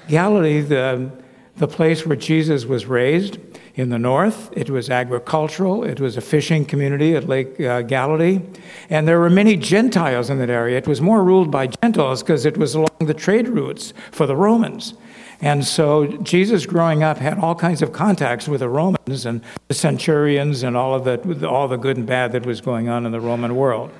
Galilee, 0.09 0.59
the, 0.59 1.09
the 1.55 1.67
place 1.67 2.05
where 2.05 2.17
Jesus 2.17 2.65
was 2.65 2.85
raised, 2.85 3.39
in 3.75 3.89
the 3.89 3.97
north, 3.97 4.49
it 4.51 4.69
was 4.69 4.89
agricultural, 4.89 5.85
it 5.85 6.01
was 6.01 6.17
a 6.17 6.21
fishing 6.21 6.65
community 6.65 7.15
at 7.15 7.25
Lake 7.25 7.57
uh, 7.61 7.83
Galilee, 7.83 8.41
and 8.89 9.07
there 9.07 9.19
were 9.19 9.29
many 9.29 9.55
Gentiles 9.55 10.29
in 10.29 10.39
that 10.39 10.49
area. 10.49 10.77
It 10.77 10.87
was 10.87 10.99
more 10.99 11.23
ruled 11.23 11.51
by 11.51 11.67
Gentiles 11.67 12.21
because 12.21 12.45
it 12.45 12.57
was 12.57 12.75
along 12.75 12.97
the 12.99 13.13
trade 13.13 13.47
routes 13.47 13.93
for 14.11 14.25
the 14.25 14.35
Romans. 14.35 14.95
And 15.39 15.63
so 15.63 16.07
Jesus, 16.17 16.65
growing 16.65 17.03
up, 17.03 17.19
had 17.19 17.37
all 17.37 17.55
kinds 17.55 17.81
of 17.81 17.93
contacts 17.93 18.49
with 18.49 18.59
the 18.59 18.69
Romans 18.69 19.25
and 19.25 19.41
the 19.69 19.73
centurions 19.73 20.63
and 20.63 20.75
all 20.75 20.95
of 20.95 21.05
the, 21.05 21.47
all 21.47 21.69
the 21.69 21.77
good 21.77 21.95
and 21.95 22.05
bad 22.05 22.33
that 22.33 22.45
was 22.45 22.59
going 22.59 22.89
on 22.89 23.05
in 23.05 23.13
the 23.13 23.21
Roman 23.21 23.55
world. 23.55 23.91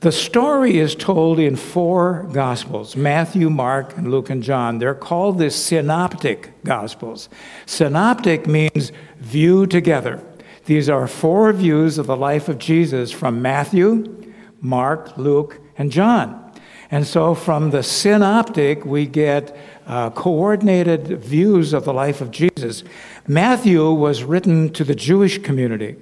The 0.00 0.12
story 0.12 0.78
is 0.78 0.94
told 0.94 1.38
in 1.38 1.56
four 1.56 2.28
Gospels 2.32 2.94
Matthew, 2.94 3.48
Mark, 3.48 3.96
and 3.96 4.10
Luke, 4.10 4.28
and 4.28 4.42
John. 4.42 4.78
They're 4.78 4.94
called 4.94 5.38
the 5.38 5.50
Synoptic 5.50 6.52
Gospels. 6.64 7.28
Synoptic 7.64 8.46
means 8.46 8.92
view 9.18 9.66
together. 9.66 10.22
These 10.66 10.88
are 10.88 11.06
four 11.06 11.52
views 11.52 11.98
of 11.98 12.06
the 12.06 12.16
life 12.16 12.48
of 12.48 12.58
Jesus 12.58 13.12
from 13.12 13.40
Matthew, 13.40 14.32
Mark, 14.60 15.16
Luke, 15.16 15.60
and 15.76 15.90
John. 15.90 16.52
And 16.90 17.06
so 17.06 17.34
from 17.34 17.70
the 17.70 17.82
synoptic, 17.82 18.84
we 18.84 19.06
get 19.06 19.56
uh, 19.86 20.10
coordinated 20.10 21.22
views 21.22 21.72
of 21.72 21.84
the 21.84 21.92
life 21.92 22.20
of 22.20 22.30
Jesus. 22.30 22.84
Matthew 23.26 23.90
was 23.92 24.22
written 24.22 24.72
to 24.74 24.84
the 24.84 24.94
Jewish 24.94 25.38
community. 25.38 25.96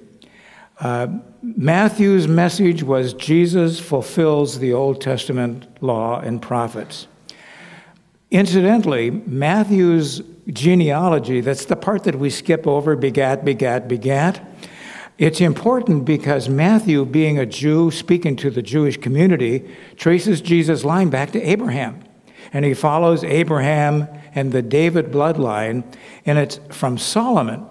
Uh, 0.79 1.07
Matthew's 1.41 2.27
message 2.27 2.83
was 2.83 3.13
Jesus 3.13 3.79
fulfills 3.79 4.59
the 4.59 4.73
Old 4.73 5.01
Testament 5.01 5.67
law 5.81 6.19
and 6.19 6.41
prophets. 6.41 7.07
Incidentally, 8.31 9.11
Matthew's 9.11 10.21
genealogy, 10.47 11.41
that's 11.41 11.65
the 11.65 11.75
part 11.75 12.03
that 12.05 12.15
we 12.15 12.29
skip 12.29 12.65
over 12.65 12.95
begat, 12.95 13.45
begat, 13.45 13.87
begat. 13.87 14.41
It's 15.19 15.39
important 15.39 16.05
because 16.05 16.49
Matthew, 16.49 17.05
being 17.05 17.37
a 17.37 17.45
Jew 17.45 17.91
speaking 17.91 18.35
to 18.37 18.49
the 18.49 18.63
Jewish 18.63 18.97
community, 18.97 19.69
traces 19.95 20.41
Jesus' 20.41 20.83
line 20.83 21.09
back 21.09 21.31
to 21.31 21.41
Abraham. 21.41 22.03
And 22.51 22.65
he 22.65 22.73
follows 22.73 23.23
Abraham 23.23 24.07
and 24.33 24.51
the 24.51 24.63
David 24.63 25.11
bloodline, 25.11 25.83
and 26.25 26.39
it's 26.39 26.59
from 26.71 26.97
Solomon 26.97 27.67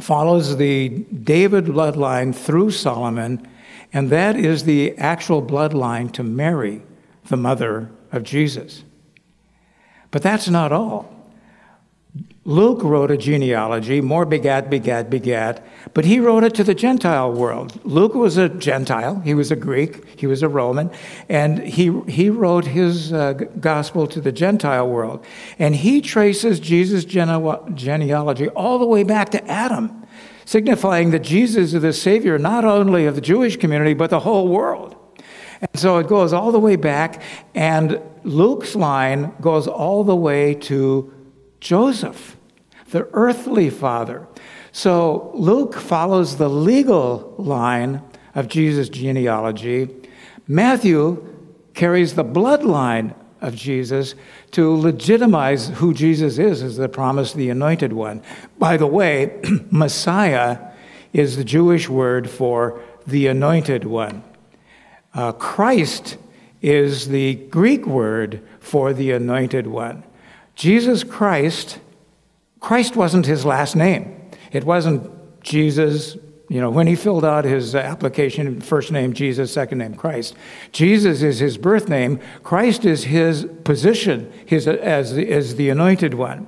follows 0.00 0.56
the 0.56 0.88
David 0.88 1.66
bloodline 1.66 2.34
through 2.34 2.70
Solomon, 2.70 3.46
and 3.92 4.10
that 4.10 4.36
is 4.36 4.64
the 4.64 4.96
actual 4.98 5.42
bloodline 5.42 6.12
to 6.12 6.22
Mary, 6.22 6.82
the 7.26 7.36
mother 7.36 7.90
of 8.12 8.22
Jesus. 8.22 8.82
But 10.10 10.22
that's 10.22 10.48
not 10.48 10.72
all. 10.72 11.19
Luke 12.46 12.82
wrote 12.82 13.10
a 13.10 13.18
genealogy, 13.18 14.00
more 14.00 14.24
begat, 14.24 14.70
begat, 14.70 15.10
begat, 15.10 15.62
but 15.92 16.06
he 16.06 16.18
wrote 16.18 16.42
it 16.42 16.54
to 16.54 16.64
the 16.64 16.74
Gentile 16.74 17.30
world. 17.30 17.78
Luke 17.84 18.14
was 18.14 18.38
a 18.38 18.48
Gentile, 18.48 19.20
he 19.20 19.34
was 19.34 19.50
a 19.50 19.56
Greek, 19.56 20.18
he 20.18 20.26
was 20.26 20.42
a 20.42 20.48
Roman, 20.48 20.90
and 21.28 21.58
he, 21.58 22.00
he 22.08 22.30
wrote 22.30 22.64
his 22.64 23.12
uh, 23.12 23.34
gospel 23.34 24.06
to 24.06 24.22
the 24.22 24.32
Gentile 24.32 24.88
world. 24.88 25.22
And 25.58 25.76
he 25.76 26.00
traces 26.00 26.60
Jesus' 26.60 27.04
gene- 27.04 27.74
genealogy 27.74 28.48
all 28.48 28.78
the 28.78 28.86
way 28.86 29.02
back 29.02 29.28
to 29.30 29.46
Adam, 29.46 30.06
signifying 30.46 31.10
that 31.10 31.20
Jesus 31.20 31.74
is 31.74 31.82
the 31.82 31.92
Savior 31.92 32.38
not 32.38 32.64
only 32.64 33.04
of 33.04 33.16
the 33.16 33.20
Jewish 33.20 33.58
community, 33.58 33.92
but 33.92 34.08
the 34.08 34.20
whole 34.20 34.48
world. 34.48 34.96
And 35.60 35.70
so 35.74 35.98
it 35.98 36.08
goes 36.08 36.32
all 36.32 36.52
the 36.52 36.58
way 36.58 36.76
back, 36.76 37.20
and 37.54 38.00
Luke's 38.24 38.74
line 38.74 39.34
goes 39.42 39.68
all 39.68 40.04
the 40.04 40.16
way 40.16 40.54
to 40.54 41.12
Joseph, 41.60 42.36
the 42.90 43.08
earthly 43.12 43.70
father. 43.70 44.26
So 44.72 45.30
Luke 45.34 45.74
follows 45.74 46.36
the 46.36 46.48
legal 46.48 47.34
line 47.38 48.02
of 48.34 48.48
Jesus' 48.48 48.88
genealogy. 48.88 49.88
Matthew 50.46 51.26
carries 51.74 52.14
the 52.14 52.24
bloodline 52.24 53.14
of 53.40 53.54
Jesus 53.54 54.14
to 54.52 54.74
legitimize 54.74 55.68
who 55.68 55.94
Jesus 55.94 56.38
is 56.38 56.62
as 56.62 56.76
the 56.76 56.88
promised, 56.88 57.36
the 57.36 57.50
anointed 57.50 57.92
one. 57.92 58.22
By 58.58 58.76
the 58.76 58.86
way, 58.86 59.40
Messiah 59.70 60.58
is 61.12 61.36
the 61.36 61.44
Jewish 61.44 61.88
word 61.88 62.28
for 62.28 62.80
the 63.06 63.26
anointed 63.26 63.84
one. 63.84 64.22
Uh, 65.14 65.32
Christ 65.32 66.18
is 66.62 67.08
the 67.08 67.34
Greek 67.34 67.86
word 67.86 68.46
for 68.60 68.92
the 68.92 69.10
anointed 69.10 69.66
one. 69.66 70.04
Jesus 70.60 71.04
Christ, 71.04 71.78
Christ 72.60 72.94
wasn't 72.94 73.24
his 73.24 73.46
last 73.46 73.74
name. 73.74 74.14
It 74.52 74.62
wasn't 74.62 75.10
Jesus, 75.42 76.18
you 76.50 76.60
know, 76.60 76.68
when 76.68 76.86
he 76.86 76.96
filled 76.96 77.24
out 77.24 77.46
his 77.46 77.74
application, 77.74 78.60
first 78.60 78.92
name 78.92 79.14
Jesus, 79.14 79.54
second 79.54 79.78
name 79.78 79.94
Christ. 79.94 80.36
Jesus 80.70 81.22
is 81.22 81.38
his 81.38 81.56
birth 81.56 81.88
name. 81.88 82.20
Christ 82.42 82.84
is 82.84 83.04
his 83.04 83.48
position 83.64 84.30
his, 84.44 84.68
as, 84.68 85.16
as 85.16 85.56
the 85.56 85.70
anointed 85.70 86.12
one. 86.12 86.46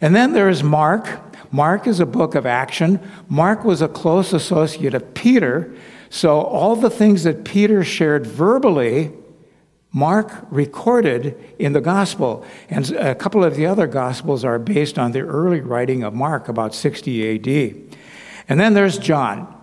And 0.00 0.16
then 0.16 0.32
there's 0.32 0.62
Mark. 0.62 1.20
Mark 1.52 1.86
is 1.86 2.00
a 2.00 2.06
book 2.06 2.34
of 2.34 2.46
action. 2.46 3.06
Mark 3.28 3.64
was 3.64 3.82
a 3.82 3.88
close 3.88 4.32
associate 4.32 4.94
of 4.94 5.12
Peter. 5.12 5.74
So 6.08 6.40
all 6.40 6.74
the 6.74 6.88
things 6.88 7.24
that 7.24 7.44
Peter 7.44 7.84
shared 7.84 8.26
verbally 8.26 9.12
Mark 9.92 10.46
recorded 10.50 11.54
in 11.58 11.74
the 11.74 11.80
gospel, 11.80 12.46
and 12.70 12.90
a 12.92 13.14
couple 13.14 13.44
of 13.44 13.56
the 13.56 13.66
other 13.66 13.86
gospels 13.86 14.42
are 14.42 14.58
based 14.58 14.98
on 14.98 15.12
the 15.12 15.20
early 15.20 15.60
writing 15.60 16.02
of 16.02 16.14
Mark, 16.14 16.48
about 16.48 16.74
60 16.74 17.34
AD. 17.34 17.48
And 18.48 18.58
then 18.58 18.72
there's 18.72 18.96
John. 18.96 19.54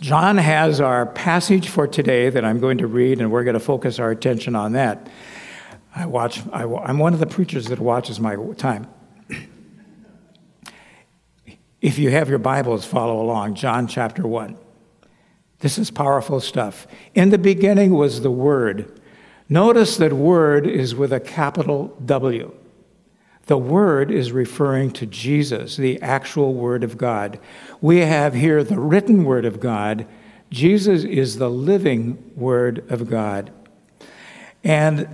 John 0.00 0.36
has 0.36 0.80
our 0.80 1.06
passage 1.06 1.68
for 1.68 1.86
today 1.86 2.28
that 2.28 2.44
I'm 2.44 2.58
going 2.58 2.78
to 2.78 2.88
read, 2.88 3.20
and 3.20 3.30
we're 3.30 3.44
going 3.44 3.54
to 3.54 3.60
focus 3.60 4.00
our 4.00 4.10
attention 4.10 4.56
on 4.56 4.72
that. 4.72 5.08
I 5.94 6.06
watch, 6.06 6.40
I, 6.52 6.64
I'm 6.64 6.98
one 6.98 7.14
of 7.14 7.20
the 7.20 7.26
preachers 7.26 7.66
that 7.66 7.78
watches 7.78 8.18
my 8.18 8.34
time. 8.56 8.88
if 11.80 12.00
you 12.00 12.10
have 12.10 12.28
your 12.28 12.38
Bibles, 12.38 12.84
follow 12.84 13.20
along. 13.20 13.54
John 13.54 13.86
chapter 13.86 14.26
1. 14.26 14.58
This 15.60 15.78
is 15.78 15.92
powerful 15.92 16.40
stuff. 16.40 16.88
In 17.14 17.30
the 17.30 17.38
beginning 17.38 17.94
was 17.94 18.22
the 18.22 18.30
Word 18.32 19.00
Notice 19.48 19.96
that 19.96 20.12
word 20.12 20.66
is 20.66 20.94
with 20.94 21.12
a 21.12 21.20
capital 21.20 21.96
W. 22.04 22.54
The 23.46 23.58
word 23.58 24.10
is 24.10 24.32
referring 24.32 24.92
to 24.92 25.06
Jesus, 25.06 25.76
the 25.76 26.00
actual 26.00 26.54
word 26.54 26.84
of 26.84 26.96
God. 26.96 27.40
We 27.80 27.98
have 27.98 28.34
here 28.34 28.62
the 28.62 28.78
written 28.78 29.24
word 29.24 29.44
of 29.44 29.60
God. 29.60 30.06
Jesus 30.50 31.04
is 31.04 31.38
the 31.38 31.50
living 31.50 32.32
word 32.36 32.84
of 32.90 33.10
God. 33.10 33.52
And 34.62 35.08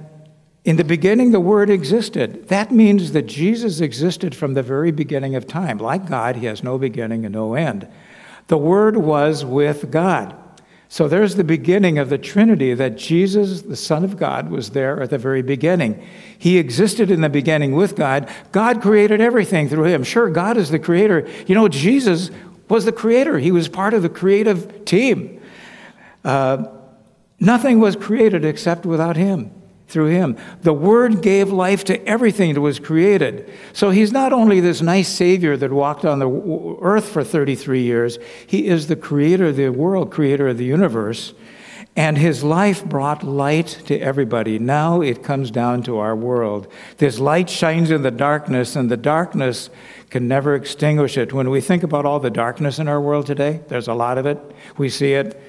in 0.65 0.77
the 0.77 0.85
beginning, 0.85 1.31
the 1.31 1.41
Word 1.41 1.71
existed. 1.71 2.49
That 2.49 2.71
means 2.71 3.13
that 3.13 3.23
Jesus 3.23 3.81
existed 3.81 4.35
from 4.35 4.53
the 4.53 4.63
very 4.63 4.91
beginning 4.91 5.35
of 5.35 5.47
time. 5.47 5.79
Like 5.79 6.07
God, 6.07 6.37
He 6.37 6.47
has 6.47 6.63
no 6.63 6.77
beginning 6.77 7.25
and 7.25 7.33
no 7.33 7.55
end. 7.55 7.89
The 8.49 8.59
Word 8.59 8.99
was 8.99 9.45
with 9.45 9.91
God. 9.91 10.37
So 10.91 11.07
there's 11.07 11.35
the 11.35 11.45
beginning 11.45 11.99
of 11.99 12.09
the 12.09 12.17
Trinity 12.17 12.73
that 12.73 12.97
Jesus, 12.97 13.63
the 13.63 13.77
Son 13.77 14.05
of 14.05 14.17
God, 14.17 14.51
was 14.51 14.71
there 14.71 15.03
at 15.03 15.11
the 15.11 15.19
very 15.19 15.43
beginning. 15.43 16.03
He 16.39 16.57
existed 16.57 17.11
in 17.11 17.21
the 17.21 17.29
beginning 17.29 17.73
with 17.73 17.95
God. 17.95 18.29
God 18.53 18.81
created 18.81 19.21
everything 19.21 19.69
through 19.69 19.85
him. 19.85 20.03
Sure, 20.03 20.31
God 20.31 20.57
is 20.57 20.71
the 20.71 20.79
creator. 20.79 21.29
You 21.47 21.55
know, 21.55 21.69
Jesus 21.69 22.31
was 22.69 22.85
the 22.85 22.93
creator, 22.93 23.39
he 23.39 23.51
was 23.51 23.69
part 23.69 23.95
of 23.95 24.03
the 24.03 24.09
creative 24.09 24.85
team. 24.85 25.41
Uh, 26.25 26.67
nothing 27.41 27.81
was 27.81 27.97
created 27.97 28.45
except 28.45 28.85
without 28.85 29.17
him 29.17 29.58
through 29.89 30.07
him. 30.07 30.37
The 30.63 30.75
Word 30.75 31.23
gave 31.23 31.51
life 31.51 31.83
to 31.85 32.07
everything 32.07 32.55
that 32.55 32.61
was 32.61 32.79
created. 32.79 33.51
So 33.73 33.91
he's 33.91 34.13
not 34.13 34.33
only 34.33 34.61
this 34.61 34.83
nice 34.83 35.09
Savior 35.09 35.57
that 35.57 35.73
walked 35.73 36.05
on 36.05 36.19
the 36.19 36.79
earth 36.81 37.09
for 37.09 37.25
33 37.25 37.83
years, 37.83 38.19
he 38.47 38.67
is 38.69 38.87
the 38.87 38.97
creator 38.97 39.47
of 39.47 39.57
the 39.57 39.71
world, 39.71 40.13
creator 40.13 40.49
of 40.49 40.59
the 40.59 40.65
universe. 40.65 41.33
And 41.97 42.17
his 42.17 42.45
life 42.45 42.85
brought 42.85 43.25
light 43.25 43.67
to 43.87 43.99
everybody. 43.99 44.61
Now 44.61 45.01
it 45.01 45.25
comes 45.25 45.51
down 45.51 45.83
to 45.85 45.99
our 45.99 46.15
world. 46.15 46.69
This 46.99 47.19
light 47.19 47.51
shines 47.51 47.91
in 47.91 48.03
the 48.03 48.13
darkness, 48.13 48.77
and 48.77 48.89
the 48.89 48.97
darkness 48.97 49.69
can 50.09 50.29
never 50.29 50.55
extinguish 50.55 51.17
it. 51.17 51.33
When 51.33 51.51
we 51.51 51.61
think 51.61 51.83
about 51.83 52.07
all 52.07 52.21
the 52.21 52.31
darkness 52.31 52.79
in 52.79 52.87
our 52.87 53.01
world 53.01 53.27
today, 53.27 53.63
there's 53.67 53.89
a 53.89 53.95
lot 53.95 54.17
of 54.17 54.27
it. 54.27 54.39
We 54.77 54.91
see 54.91 55.15
it 55.15 55.43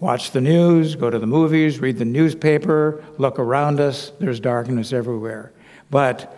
Watch 0.00 0.30
the 0.30 0.40
news, 0.40 0.94
go 0.94 1.10
to 1.10 1.18
the 1.18 1.26
movies, 1.26 1.80
read 1.80 1.98
the 1.98 2.04
newspaper, 2.04 3.04
look 3.18 3.38
around 3.38 3.80
us. 3.80 4.12
There's 4.20 4.38
darkness 4.38 4.92
everywhere. 4.92 5.52
But 5.90 6.36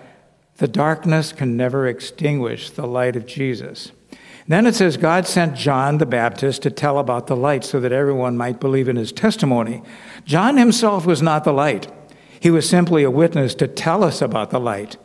the 0.57 0.69
darkness 0.69 1.33
can 1.33 1.57
never 1.57 1.87
extinguish 1.87 2.71
the 2.71 2.87
light 2.87 3.17
of 3.17 3.26
Jesus. 3.26 3.93
Then 4.49 4.67
it 4.67 4.75
says, 4.75 4.97
God 4.97 5.26
sent 5.26 5.57
John 5.57 5.99
the 5.99 6.07
Baptist 6.07 6.62
to 6.62 6.71
tell 6.71 6.99
about 6.99 7.26
the 7.26 7.37
light 7.37 7.62
so 7.62 7.81
that 7.81 7.93
everyone 7.93 8.37
might 8.37 8.61
believe 8.61 8.88
in 8.88 8.97
his 8.97 9.12
testimony. 9.12 9.83
John 10.25 10.57
himself 10.57 11.07
was 11.07 11.23
not 11.23 11.45
the 11.45 11.52
light, 11.52 11.90
he 12.40 12.50
was 12.50 12.69
simply 12.69 13.02
a 13.02 13.11
witness 13.11 13.55
to 13.57 13.69
tell 13.69 14.02
us 14.02 14.23
about 14.23 14.50
the 14.50 14.59
light. 14.59 14.97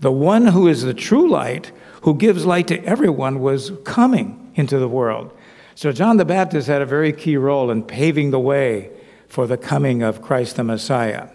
The 0.00 0.12
one 0.12 0.46
who 0.46 0.68
is 0.68 0.82
the 0.82 0.94
true 0.94 1.28
light, 1.28 1.72
who 2.02 2.14
gives 2.14 2.46
light 2.46 2.68
to 2.68 2.82
everyone, 2.84 3.40
was 3.40 3.72
coming 3.84 4.52
into 4.54 4.78
the 4.78 4.88
world. 4.88 5.35
So 5.76 5.92
John 5.92 6.16
the 6.16 6.24
Baptist 6.24 6.68
had 6.68 6.80
a 6.80 6.86
very 6.86 7.12
key 7.12 7.36
role 7.36 7.70
in 7.70 7.82
paving 7.82 8.30
the 8.30 8.40
way 8.40 8.90
for 9.28 9.46
the 9.46 9.58
coming 9.58 10.02
of 10.02 10.22
Christ 10.22 10.56
the 10.56 10.64
Messiah. 10.64 11.28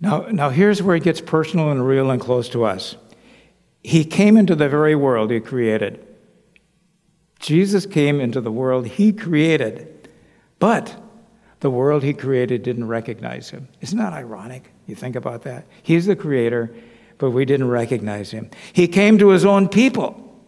Now, 0.00 0.26
now 0.30 0.50
here's 0.50 0.82
where 0.82 0.96
it 0.96 1.04
gets 1.04 1.20
personal 1.20 1.70
and 1.70 1.86
real 1.86 2.10
and 2.10 2.20
close 2.20 2.48
to 2.48 2.64
us. 2.64 2.96
He 3.84 4.04
came 4.04 4.36
into 4.36 4.56
the 4.56 4.68
very 4.68 4.96
world 4.96 5.30
he 5.30 5.38
created. 5.38 6.04
Jesus 7.38 7.86
came 7.86 8.20
into 8.20 8.40
the 8.40 8.50
world 8.50 8.88
he 8.88 9.12
created, 9.12 10.08
but 10.58 11.00
the 11.60 11.70
world 11.70 12.02
he 12.02 12.12
created 12.12 12.64
didn't 12.64 12.88
recognize 12.88 13.50
him. 13.50 13.68
Isn't 13.80 13.98
that 13.98 14.14
ironic? 14.14 14.72
You 14.88 14.96
think 14.96 15.14
about 15.14 15.42
that? 15.42 15.64
He's 15.80 16.06
the 16.06 16.16
creator, 16.16 16.74
but 17.18 17.30
we 17.30 17.44
didn't 17.44 17.68
recognize 17.68 18.32
him. 18.32 18.50
He 18.72 18.88
came 18.88 19.16
to 19.18 19.28
his 19.28 19.44
own 19.44 19.68
people, 19.68 20.42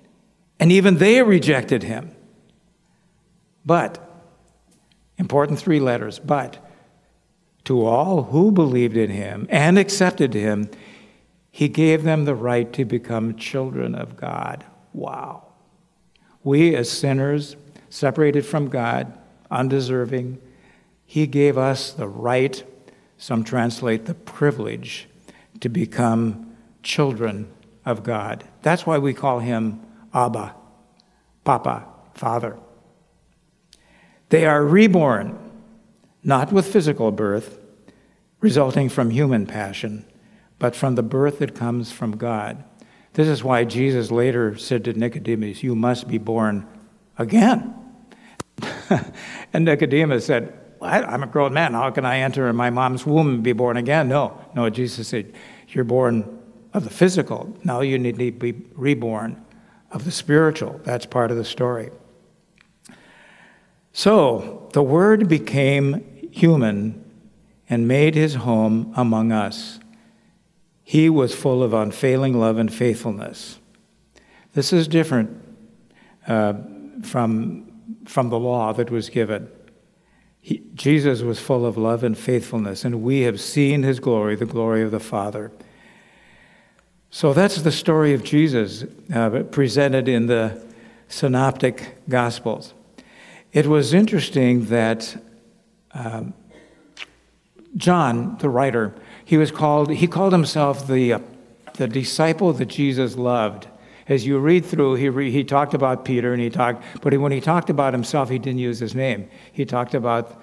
and 0.58 0.72
even 0.72 0.96
they 0.98 1.22
rejected 1.22 1.84
him. 1.84 2.16
But, 3.68 3.98
important 5.18 5.58
three 5.58 5.78
letters, 5.78 6.18
but, 6.18 6.56
to 7.64 7.84
all 7.84 8.22
who 8.22 8.50
believed 8.50 8.96
in 8.96 9.10
him 9.10 9.46
and 9.50 9.78
accepted 9.78 10.32
him, 10.32 10.70
he 11.50 11.68
gave 11.68 12.02
them 12.02 12.24
the 12.24 12.34
right 12.34 12.72
to 12.72 12.86
become 12.86 13.36
children 13.36 13.94
of 13.94 14.16
God. 14.16 14.64
Wow. 14.94 15.48
We, 16.42 16.74
as 16.74 16.90
sinners, 16.90 17.56
separated 17.90 18.46
from 18.46 18.70
God, 18.70 19.12
undeserving, 19.50 20.38
he 21.04 21.26
gave 21.26 21.58
us 21.58 21.92
the 21.92 22.08
right, 22.08 22.64
some 23.18 23.44
translate 23.44 24.06
the 24.06 24.14
privilege, 24.14 25.10
to 25.60 25.68
become 25.68 26.56
children 26.82 27.52
of 27.84 28.02
God. 28.02 28.44
That's 28.62 28.86
why 28.86 28.96
we 28.96 29.12
call 29.12 29.40
him 29.40 29.82
Abba, 30.14 30.54
Papa, 31.44 31.84
Father. 32.14 32.56
They 34.28 34.44
are 34.46 34.64
reborn, 34.64 35.38
not 36.22 36.52
with 36.52 36.70
physical 36.70 37.10
birth, 37.12 37.58
resulting 38.40 38.88
from 38.88 39.10
human 39.10 39.46
passion, 39.46 40.04
but 40.58 40.76
from 40.76 40.94
the 40.94 41.02
birth 41.02 41.38
that 41.38 41.54
comes 41.54 41.92
from 41.92 42.16
God. 42.16 42.62
This 43.14 43.28
is 43.28 43.42
why 43.42 43.64
Jesus 43.64 44.10
later 44.10 44.56
said 44.56 44.84
to 44.84 44.92
Nicodemus, 44.92 45.62
You 45.62 45.74
must 45.74 46.08
be 46.08 46.18
born 46.18 46.66
again. 47.16 47.74
and 49.52 49.64
Nicodemus 49.64 50.26
said, 50.26 50.56
I'm 50.80 51.22
a 51.22 51.26
grown 51.26 51.52
man. 51.52 51.72
How 51.72 51.90
can 51.90 52.04
I 52.04 52.18
enter 52.18 52.48
in 52.48 52.56
my 52.56 52.70
mom's 52.70 53.04
womb 53.04 53.28
and 53.28 53.42
be 53.42 53.52
born 53.52 53.76
again? 53.76 54.08
No, 54.08 54.40
no, 54.54 54.70
Jesus 54.70 55.08
said, 55.08 55.32
You're 55.68 55.84
born 55.84 56.38
of 56.74 56.84
the 56.84 56.90
physical. 56.90 57.56
Now 57.64 57.80
you 57.80 57.98
need 57.98 58.18
to 58.18 58.30
be 58.30 58.52
reborn 58.74 59.42
of 59.90 60.04
the 60.04 60.12
spiritual. 60.12 60.80
That's 60.84 61.06
part 61.06 61.30
of 61.30 61.36
the 61.36 61.44
story. 61.44 61.90
So 63.98 64.68
the 64.74 64.82
Word 64.84 65.28
became 65.28 66.30
human 66.30 67.04
and 67.68 67.88
made 67.88 68.14
his 68.14 68.36
home 68.36 68.92
among 68.94 69.32
us. 69.32 69.80
He 70.84 71.10
was 71.10 71.34
full 71.34 71.64
of 71.64 71.74
unfailing 71.74 72.38
love 72.38 72.58
and 72.58 72.72
faithfulness. 72.72 73.58
This 74.52 74.72
is 74.72 74.86
different 74.86 75.42
uh, 76.28 76.54
from, 77.02 77.72
from 78.04 78.28
the 78.28 78.38
law 78.38 78.72
that 78.72 78.88
was 78.88 79.10
given. 79.10 79.50
He, 80.40 80.62
Jesus 80.74 81.22
was 81.22 81.40
full 81.40 81.66
of 81.66 81.76
love 81.76 82.04
and 82.04 82.16
faithfulness, 82.16 82.84
and 82.84 83.02
we 83.02 83.22
have 83.22 83.40
seen 83.40 83.82
his 83.82 83.98
glory, 83.98 84.36
the 84.36 84.46
glory 84.46 84.82
of 84.82 84.92
the 84.92 85.00
Father. 85.00 85.50
So 87.10 87.32
that's 87.32 87.62
the 87.62 87.72
story 87.72 88.14
of 88.14 88.22
Jesus 88.22 88.84
uh, 89.12 89.42
presented 89.50 90.06
in 90.06 90.26
the 90.28 90.64
Synoptic 91.08 91.96
Gospels. 92.08 92.74
It 93.52 93.66
was 93.66 93.94
interesting 93.94 94.66
that 94.66 95.16
um, 95.92 96.34
John, 97.76 98.36
the 98.38 98.50
writer, 98.50 98.94
he 99.24 99.38
was 99.38 99.50
called, 99.50 99.90
he 99.90 100.06
called 100.06 100.32
himself 100.32 100.86
the, 100.86 101.14
uh, 101.14 101.18
the 101.74 101.88
disciple 101.88 102.52
that 102.52 102.66
Jesus 102.66 103.16
loved. 103.16 103.66
As 104.06 104.26
you 104.26 104.38
read 104.38 104.66
through, 104.66 104.96
he, 104.96 105.08
re, 105.08 105.30
he 105.30 105.44
talked 105.44 105.72
about 105.72 106.04
Peter 106.04 106.32
and 106.32 106.42
he 106.42 106.50
talked, 106.50 106.82
but 107.00 107.16
when 107.18 107.32
he 107.32 107.40
talked 107.40 107.70
about 107.70 107.94
himself, 107.94 108.28
he 108.28 108.38
didn't 108.38 108.58
use 108.58 108.78
his 108.78 108.94
name. 108.94 109.30
He 109.52 109.64
talked 109.64 109.94
about 109.94 110.42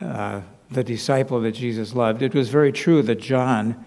uh, 0.00 0.40
the 0.70 0.84
disciple 0.84 1.40
that 1.42 1.52
Jesus 1.52 1.94
loved. 1.94 2.22
It 2.22 2.34
was 2.34 2.48
very 2.48 2.72
true 2.72 3.02
that 3.02 3.20
John 3.20 3.84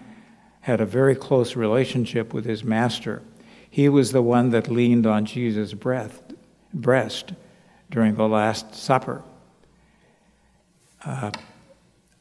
had 0.60 0.80
a 0.80 0.86
very 0.86 1.16
close 1.16 1.56
relationship 1.56 2.32
with 2.32 2.44
his 2.44 2.62
master. 2.62 3.22
He 3.68 3.88
was 3.88 4.12
the 4.12 4.22
one 4.22 4.50
that 4.50 4.70
leaned 4.70 5.06
on 5.06 5.24
Jesus' 5.26 5.74
breath, 5.74 6.22
breast 6.72 7.32
during 7.94 8.16
the 8.16 8.26
Last 8.26 8.74
Supper. 8.74 9.22
Uh, 11.04 11.30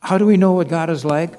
how 0.01 0.19
do 0.19 0.25
we 0.27 0.37
know 0.37 0.51
what 0.51 0.67
God 0.67 0.91
is 0.91 1.03
like? 1.03 1.33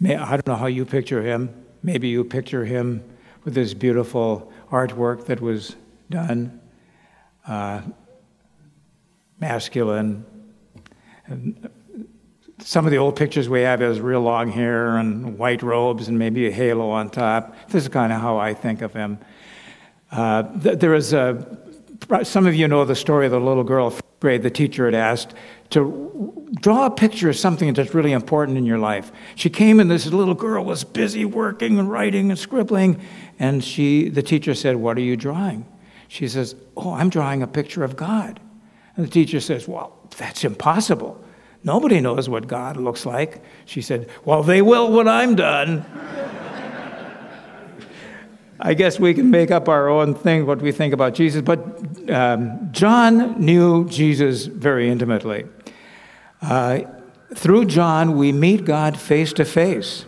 May, 0.00 0.16
I 0.16 0.30
don't 0.30 0.48
know 0.48 0.56
how 0.56 0.66
you 0.66 0.84
picture 0.84 1.22
him. 1.22 1.54
Maybe 1.84 2.08
you 2.08 2.24
picture 2.24 2.64
him 2.64 3.04
with 3.44 3.54
this 3.54 3.72
beautiful 3.72 4.52
artwork 4.68 5.26
that 5.26 5.40
was 5.40 5.76
done, 6.10 6.60
uh, 7.46 7.82
masculine. 9.38 10.24
And 11.26 11.70
some 12.58 12.84
of 12.84 12.90
the 12.90 12.98
old 12.98 13.14
pictures 13.14 13.48
we 13.48 13.60
have 13.60 13.78
has 13.78 14.00
real 14.00 14.22
long 14.22 14.50
hair 14.50 14.96
and 14.96 15.38
white 15.38 15.62
robes 15.62 16.08
and 16.08 16.18
maybe 16.18 16.48
a 16.48 16.50
halo 16.50 16.90
on 16.90 17.10
top. 17.10 17.54
This 17.68 17.84
is 17.84 17.88
kind 17.88 18.12
of 18.12 18.20
how 18.20 18.38
I 18.38 18.54
think 18.54 18.82
of 18.82 18.92
him. 18.92 19.20
Uh, 20.10 20.42
th- 20.58 20.80
there 20.80 20.94
is 20.96 21.12
a 21.12 21.69
some 22.22 22.46
of 22.46 22.54
you 22.54 22.68
know 22.68 22.84
the 22.84 22.96
story 22.96 23.26
of 23.26 23.32
the 23.32 23.40
little 23.40 23.64
girl, 23.64 23.94
grade, 24.20 24.42
the 24.42 24.50
teacher 24.50 24.84
had 24.84 24.94
asked 24.94 25.34
to 25.70 26.46
draw 26.60 26.86
a 26.86 26.90
picture 26.90 27.30
of 27.30 27.36
something 27.36 27.72
that's 27.72 27.94
really 27.94 28.12
important 28.12 28.58
in 28.58 28.66
your 28.66 28.78
life. 28.78 29.12
She 29.36 29.48
came 29.50 29.80
and 29.80 29.90
this 29.90 30.06
little 30.06 30.34
girl 30.34 30.64
was 30.64 30.84
busy 30.84 31.24
working 31.24 31.78
and 31.78 31.90
writing 31.90 32.30
and 32.30 32.38
scribbling, 32.38 33.00
and 33.38 33.62
she, 33.62 34.08
the 34.08 34.22
teacher 34.22 34.54
said, 34.54 34.76
What 34.76 34.96
are 34.96 35.02
you 35.02 35.16
drawing? 35.16 35.66
She 36.08 36.28
says, 36.28 36.56
Oh, 36.76 36.92
I'm 36.92 37.08
drawing 37.08 37.42
a 37.42 37.46
picture 37.46 37.84
of 37.84 37.96
God. 37.96 38.40
And 38.96 39.06
the 39.06 39.10
teacher 39.10 39.40
says, 39.40 39.68
Well, 39.68 39.96
that's 40.18 40.44
impossible. 40.44 41.24
Nobody 41.62 42.00
knows 42.00 42.28
what 42.28 42.48
God 42.48 42.76
looks 42.76 43.04
like. 43.04 43.42
She 43.66 43.82
said, 43.82 44.08
Well, 44.24 44.42
they 44.42 44.62
will 44.62 44.90
when 44.90 45.06
I'm 45.06 45.36
done. 45.36 45.84
I 48.62 48.74
guess 48.74 49.00
we 49.00 49.14
can 49.14 49.30
make 49.30 49.50
up 49.50 49.70
our 49.70 49.88
own 49.88 50.14
thing, 50.14 50.44
what 50.44 50.60
we 50.60 50.70
think 50.70 50.92
about 50.92 51.14
Jesus, 51.14 51.40
but 51.40 51.60
um, 52.10 52.68
John 52.72 53.40
knew 53.40 53.88
Jesus 53.88 54.44
very 54.44 54.90
intimately. 54.90 55.46
Uh, 56.42 56.80
through 57.34 57.66
John, 57.66 58.16
we 58.16 58.32
meet 58.32 58.66
God 58.66 58.98
face 58.98 59.32
to 59.34 59.46
face. 59.46 60.04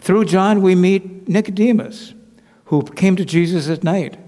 Through 0.00 0.26
John, 0.26 0.60
we 0.60 0.74
meet 0.74 1.28
Nicodemus, 1.28 2.12
who 2.66 2.82
came 2.82 3.16
to 3.16 3.24
Jesus 3.24 3.70
at 3.70 3.82
night. 3.82 4.18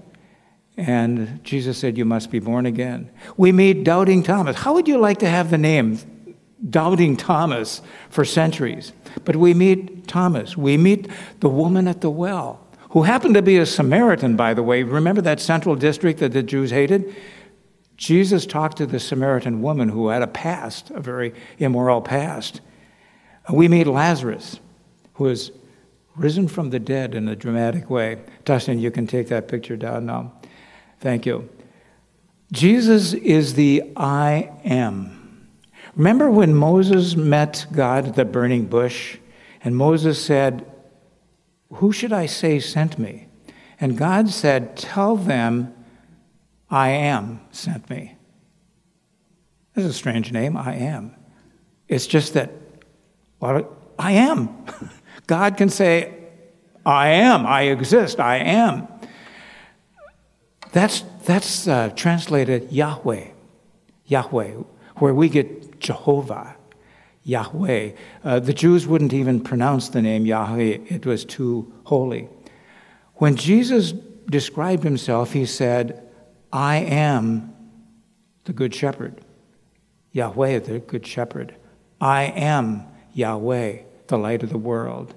And 0.75 1.43
Jesus 1.43 1.77
said, 1.77 1.97
You 1.97 2.05
must 2.05 2.31
be 2.31 2.39
born 2.39 2.65
again. 2.65 3.11
We 3.35 3.51
meet 3.51 3.83
Doubting 3.83 4.23
Thomas. 4.23 4.57
How 4.57 4.73
would 4.73 4.87
you 4.87 4.97
like 4.97 5.19
to 5.19 5.29
have 5.29 5.51
the 5.51 5.57
name 5.57 5.99
Doubting 6.67 7.15
Thomas 7.15 7.81
for 8.09 8.25
centuries? 8.25 8.91
But 9.23 9.35
we 9.35 9.53
meet 9.53 10.07
Thomas. 10.07 10.57
We 10.57 10.77
meet 10.77 11.07
the 11.41 11.49
woman 11.49 11.87
at 11.87 12.01
the 12.01 12.09
well, 12.09 12.66
who 12.91 13.03
happened 13.03 13.35
to 13.35 13.41
be 13.41 13.57
a 13.57 13.65
Samaritan, 13.65 14.35
by 14.35 14.53
the 14.53 14.63
way. 14.63 14.83
Remember 14.83 15.21
that 15.21 15.39
central 15.39 15.75
district 15.75 16.19
that 16.19 16.31
the 16.31 16.43
Jews 16.43 16.71
hated? 16.71 17.15
Jesus 17.97 18.45
talked 18.45 18.77
to 18.77 18.85
the 18.85 18.99
Samaritan 18.99 19.61
woman 19.61 19.89
who 19.89 20.09
had 20.09 20.21
a 20.21 20.27
past, 20.27 20.91
a 20.91 20.99
very 20.99 21.33
immoral 21.57 22.01
past. 22.01 22.61
We 23.51 23.67
meet 23.67 23.87
Lazarus, 23.87 24.59
who 25.15 25.27
is 25.27 25.51
risen 26.15 26.47
from 26.47 26.69
the 26.69 26.79
dead 26.79 27.15
in 27.15 27.27
a 27.27 27.35
dramatic 27.35 27.89
way. 27.89 28.21
Dustin, 28.45 28.79
you 28.79 28.91
can 28.91 29.07
take 29.07 29.27
that 29.29 29.47
picture 29.47 29.77
down 29.77 30.05
now. 30.05 30.33
Thank 30.99 31.25
you. 31.25 31.49
Jesus 32.51 33.13
is 33.13 33.55
the 33.55 33.83
I 33.95 34.51
am. 34.63 35.49
Remember 35.95 36.29
when 36.29 36.53
Moses 36.53 37.15
met 37.15 37.65
God 37.71 38.07
at 38.07 38.15
the 38.15 38.25
burning 38.25 38.65
bush, 38.65 39.17
and 39.63 39.75
Moses 39.75 40.23
said, 40.23 40.65
Who 41.73 41.91
should 41.91 42.13
I 42.13 42.25
say 42.25 42.59
sent 42.59 42.97
me? 42.97 43.27
And 43.79 43.97
God 43.97 44.29
said, 44.29 44.75
Tell 44.75 45.15
them 45.15 45.73
I 46.69 46.89
am 46.89 47.41
sent 47.51 47.89
me. 47.89 48.15
This 49.73 49.85
is 49.85 49.91
a 49.91 49.93
strange 49.93 50.31
name, 50.31 50.57
I 50.57 50.73
am. 50.73 51.15
It's 51.87 52.07
just 52.07 52.33
that, 52.33 52.51
well, 53.39 53.67
I 53.99 54.13
am. 54.13 54.65
God 55.27 55.55
can 55.57 55.69
say, 55.69 56.13
I 56.85 57.09
am, 57.09 57.45
I 57.45 57.63
exist, 57.63 58.19
I 58.19 58.37
am. 58.37 58.87
That's, 60.71 61.03
that's 61.25 61.67
uh, 61.67 61.89
translated 61.95 62.71
Yahweh, 62.71 63.27
Yahweh, 64.05 64.51
where 64.97 65.13
we 65.13 65.29
get 65.29 65.79
Jehovah, 65.79 66.56
Yahweh. 67.27 67.91
Uh, 68.23 68.39
the 68.39 68.53
Jews 68.53 68.87
wouldn't 68.87 69.11
even 69.11 69.41
pronounce 69.41 69.89
the 69.89 70.01
name 70.01 70.25
Yahweh, 70.25 70.77
it 70.87 71.05
was 71.05 71.25
too 71.25 71.71
holy. 71.83 72.29
When 73.15 73.35
Jesus 73.35 73.91
described 73.91 74.83
himself, 74.83 75.33
he 75.33 75.45
said, 75.45 76.09
I 76.53 76.77
am 76.77 77.53
the 78.45 78.53
Good 78.53 78.73
Shepherd. 78.73 79.19
Yahweh, 80.13 80.59
the 80.59 80.79
Good 80.79 81.05
Shepherd. 81.05 81.53
I 81.99 82.23
am 82.23 82.85
Yahweh, 83.13 83.79
the 84.07 84.17
light 84.17 84.41
of 84.41 84.49
the 84.49 84.57
world. 84.57 85.13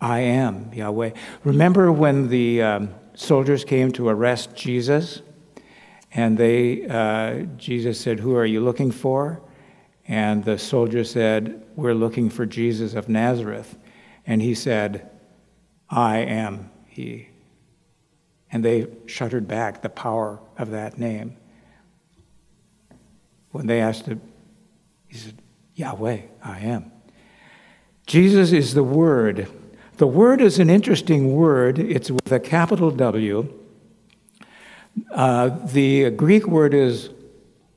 I 0.00 0.18
am 0.18 0.74
Yahweh. 0.74 1.12
Remember 1.44 1.92
when 1.92 2.28
the 2.28 2.60
um, 2.60 2.94
soldiers 3.14 3.64
came 3.64 3.92
to 3.92 4.08
arrest 4.08 4.56
Jesus? 4.56 5.22
And 6.12 6.38
they, 6.38 6.86
uh, 6.86 7.46
Jesus 7.56 8.00
said, 8.00 8.18
Who 8.18 8.34
are 8.34 8.46
you 8.46 8.60
looking 8.60 8.90
for? 8.90 9.40
And 10.06 10.44
the 10.44 10.58
soldier 10.58 11.04
said, 11.04 11.64
We're 11.76 11.94
looking 11.94 12.30
for 12.30 12.46
Jesus 12.46 12.94
of 12.94 13.08
Nazareth. 13.08 13.76
And 14.26 14.42
he 14.42 14.54
said, 14.54 15.10
I 15.88 16.18
am 16.18 16.70
he. 16.86 17.28
And 18.50 18.64
they 18.64 18.86
shuddered 19.06 19.48
back 19.48 19.82
the 19.82 19.88
power 19.88 20.40
of 20.58 20.70
that 20.70 20.98
name. 20.98 21.36
When 23.50 23.66
they 23.66 23.80
asked 23.80 24.06
him, 24.06 24.20
he 25.06 25.16
said, 25.16 25.40
Yahweh, 25.74 26.22
I 26.42 26.58
am. 26.60 26.92
Jesus 28.06 28.52
is 28.52 28.74
the 28.74 28.84
Word 28.84 29.48
the 29.96 30.06
word 30.08 30.40
is 30.40 30.58
an 30.58 30.70
interesting 30.70 31.34
word. 31.34 31.78
It's 31.78 32.10
with 32.10 32.32
a 32.32 32.40
capital 32.40 32.90
W. 32.90 33.52
Uh, 35.12 35.50
the 35.66 36.10
Greek 36.10 36.48
word 36.48 36.74
is 36.74 37.10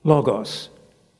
logos, 0.03 0.69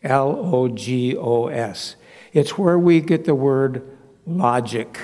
L 0.07 0.55
O 0.55 0.67
G 0.67 1.15
O 1.15 1.47
S. 1.47 1.95
It's 2.33 2.57
where 2.57 2.79
we 2.79 3.01
get 3.01 3.25
the 3.25 3.35
word 3.35 3.97
logic. 4.25 4.99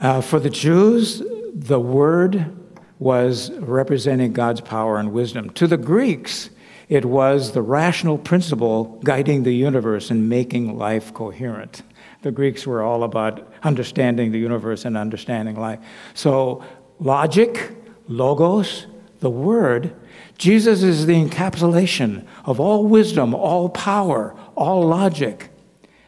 Uh, 0.00 0.20
for 0.20 0.38
the 0.38 0.50
Jews, 0.50 1.22
the 1.54 1.80
word 1.80 2.56
was 2.98 3.50
representing 3.52 4.32
God's 4.32 4.60
power 4.60 4.98
and 4.98 5.12
wisdom. 5.12 5.50
To 5.50 5.66
the 5.66 5.76
Greeks, 5.76 6.50
it 6.88 7.04
was 7.04 7.52
the 7.52 7.62
rational 7.62 8.18
principle 8.18 9.00
guiding 9.04 9.42
the 9.42 9.54
universe 9.54 10.10
and 10.10 10.28
making 10.28 10.76
life 10.76 11.14
coherent. 11.14 11.82
The 12.22 12.32
Greeks 12.32 12.66
were 12.66 12.82
all 12.82 13.04
about 13.04 13.52
understanding 13.62 14.32
the 14.32 14.38
universe 14.38 14.84
and 14.84 14.96
understanding 14.96 15.56
life. 15.56 15.78
So, 16.14 16.64
logic, 16.98 17.72
logos, 18.08 18.86
the 19.20 19.30
word, 19.30 19.94
Jesus 20.38 20.82
is 20.82 21.06
the 21.06 21.14
encapsulation 21.14 22.26
of 22.44 22.58
all 22.58 22.86
wisdom, 22.86 23.34
all 23.34 23.68
power, 23.68 24.34
all 24.56 24.86
logic, 24.86 25.50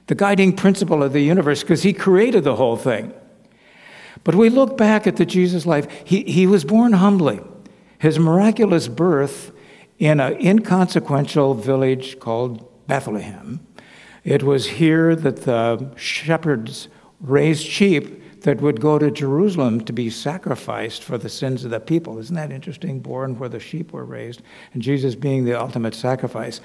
the 0.08 0.14
guiding 0.14 0.54
principle 0.54 1.02
of 1.02 1.12
the 1.12 1.20
universe, 1.20 1.62
because 1.62 1.82
he 1.82 1.92
created 1.92 2.44
the 2.44 2.56
whole 2.56 2.76
thing. 2.76 3.12
But 4.24 4.34
we 4.34 4.50
look 4.50 4.76
back 4.76 5.06
at 5.06 5.16
the 5.16 5.26
Jesus 5.26 5.66
life, 5.66 5.86
he, 6.04 6.24
he 6.24 6.46
was 6.46 6.64
born 6.64 6.94
humbly. 6.94 7.40
His 7.98 8.18
miraculous 8.18 8.88
birth 8.88 9.52
in 9.98 10.20
an 10.20 10.34
inconsequential 10.34 11.54
village 11.54 12.18
called 12.18 12.86
Bethlehem 12.86 13.66
it 14.26 14.42
was 14.42 14.66
here 14.66 15.14
that 15.14 15.42
the 15.42 15.92
shepherds 15.94 16.88
raised 17.20 17.64
sheep 17.64 18.20
that 18.42 18.60
would 18.60 18.80
go 18.80 18.98
to 18.98 19.10
Jerusalem 19.10 19.80
to 19.84 19.92
be 19.92 20.10
sacrificed 20.10 21.02
for 21.02 21.18
the 21.18 21.28
sins 21.28 21.64
of 21.64 21.70
the 21.70 21.80
people. 21.80 22.18
Isn't 22.18 22.36
that 22.36 22.52
interesting? 22.52 23.00
Born 23.00 23.38
where 23.38 23.48
the 23.48 23.60
sheep 23.60 23.92
were 23.92 24.04
raised, 24.04 24.42
and 24.72 24.82
Jesus 24.82 25.14
being 25.14 25.44
the 25.44 25.60
ultimate 25.60 25.94
sacrifice. 25.94 26.60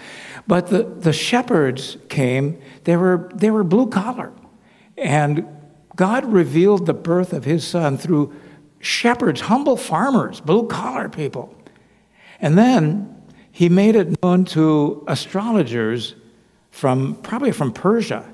But 0.48 0.68
the, 0.68 0.84
the 0.84 1.14
shepherds 1.14 1.98
came, 2.10 2.60
they 2.84 2.98
were, 2.98 3.30
they 3.34 3.52
were 3.52 3.64
blue 3.64 3.88
collar. 3.88 4.32
And 4.98 5.46
God 5.96 6.26
revealed 6.26 6.86
the 6.86 6.94
birth 6.94 7.34
of 7.34 7.46
his 7.46 7.66
son 7.66 7.98
through 7.98 8.34
shepherds, 8.80 9.42
humble 9.42 9.78
farmers, 9.78 10.42
blue 10.42 10.68
collar 10.68 11.10
people. 11.10 11.56
And 12.40 12.58
then 12.58 13.24
he 13.52 13.70
made 13.70 13.96
it 13.96 14.22
known 14.24 14.46
to 14.46 15.04
astrologers 15.08 16.16
from 16.72 17.16
probably 17.16 17.52
from 17.52 17.72
Persia. 17.72 18.34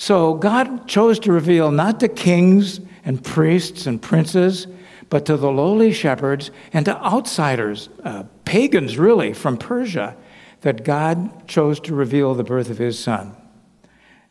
So 0.00 0.32
God 0.32 0.88
chose 0.88 1.18
to 1.18 1.30
reveal 1.30 1.70
not 1.70 2.00
to 2.00 2.08
kings 2.08 2.80
and 3.04 3.22
priests 3.22 3.84
and 3.84 4.00
princes, 4.00 4.66
but 5.10 5.26
to 5.26 5.36
the 5.36 5.52
lowly 5.52 5.92
shepherds 5.92 6.50
and 6.72 6.86
to 6.86 6.96
outsiders, 7.04 7.90
uh, 8.02 8.22
pagans 8.46 8.96
really, 8.96 9.34
from 9.34 9.58
Persia, 9.58 10.16
that 10.62 10.84
God 10.84 11.46
chose 11.46 11.78
to 11.80 11.94
reveal 11.94 12.34
the 12.34 12.42
birth 12.42 12.70
of 12.70 12.78
his 12.78 12.98
son. 12.98 13.36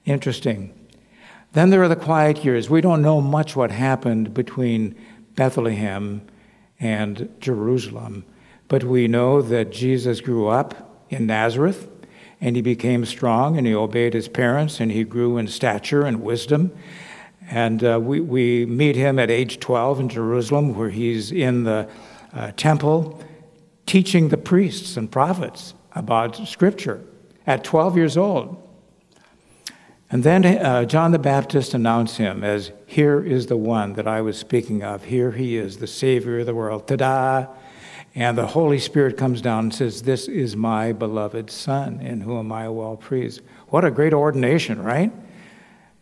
Interesting. 0.06 0.74
Then 1.54 1.70
there 1.70 1.84
are 1.84 1.88
the 1.88 1.96
quiet 1.96 2.44
years. 2.44 2.68
We 2.68 2.82
don't 2.82 3.04
know 3.04 3.22
much 3.22 3.56
what 3.56 3.70
happened 3.70 4.34
between 4.34 4.96
Bethlehem 5.36 6.24
and 6.80 7.30
Jerusalem, 7.40 8.26
but 8.70 8.84
we 8.84 9.08
know 9.08 9.40
that 9.44 9.70
Jesus 9.70 10.20
grew 10.20 10.48
up 10.48 11.06
in 11.12 11.28
Nazareth 11.28 11.88
and 12.42 12.56
he 12.56 12.62
became 12.62 13.06
strong 13.06 13.58
and 13.58 13.68
he 13.68 13.76
obeyed 13.76 14.14
his 14.14 14.28
parents 14.28 14.80
and 14.80 14.92
he 14.92 15.04
grew 15.04 15.38
in 15.38 15.48
stature 15.48 16.04
and 16.04 16.22
wisdom. 16.22 16.72
And 17.50 17.84
uh, 17.84 18.00
we, 18.02 18.20
we 18.20 18.66
meet 18.66 18.96
him 18.96 19.20
at 19.20 19.32
age 19.32 19.60
12 19.60 20.00
in 20.02 20.10
Jerusalem, 20.10 20.76
where 20.76 20.90
he's 20.90 21.32
in 21.32 21.64
the 21.64 21.90
uh, 22.34 22.52
temple 22.56 23.22
teaching 23.86 24.30
the 24.30 24.38
priests 24.38 24.98
and 24.98 25.12
prophets 25.12 25.74
about 25.94 26.48
Scripture 26.48 27.04
at 27.48 27.64
12 27.64 27.98
years 27.98 28.18
old. 28.18 28.64
And 30.12 30.24
then 30.24 30.46
uh, 30.46 30.86
John 30.86 31.12
the 31.12 31.20
Baptist 31.20 31.74
announced 31.74 32.18
him 32.18 32.44
as, 32.44 32.72
Here 32.86 33.24
is 33.24 33.48
the 33.48 33.58
one 33.58 33.94
that 33.94 34.08
I 34.08 34.22
was 34.22 34.38
speaking 34.38 34.84
of. 34.84 35.06
Here 35.06 35.32
he 35.32 35.58
is, 35.58 35.78
the 35.78 35.88
Savior 35.88 36.40
of 36.40 36.46
the 36.46 36.56
world. 36.56 36.88
Ta 36.88 36.96
da! 36.96 37.48
And 38.20 38.38
the 38.38 38.48
Holy 38.48 38.80
Spirit 38.80 39.16
comes 39.16 39.42
down 39.42 39.60
and 39.60 39.74
says, 39.74 40.02
This 40.02 40.28
is 40.28 40.54
my 40.54 40.92
beloved 40.92 41.50
Son, 41.50 42.02
in 42.02 42.20
whom 42.20 42.52
I 42.52 42.68
well 42.68 42.98
please. 42.98 43.40
What 43.70 43.86
a 43.86 43.92
great 43.92 44.14
ordination, 44.14 44.84
right? 44.84 45.10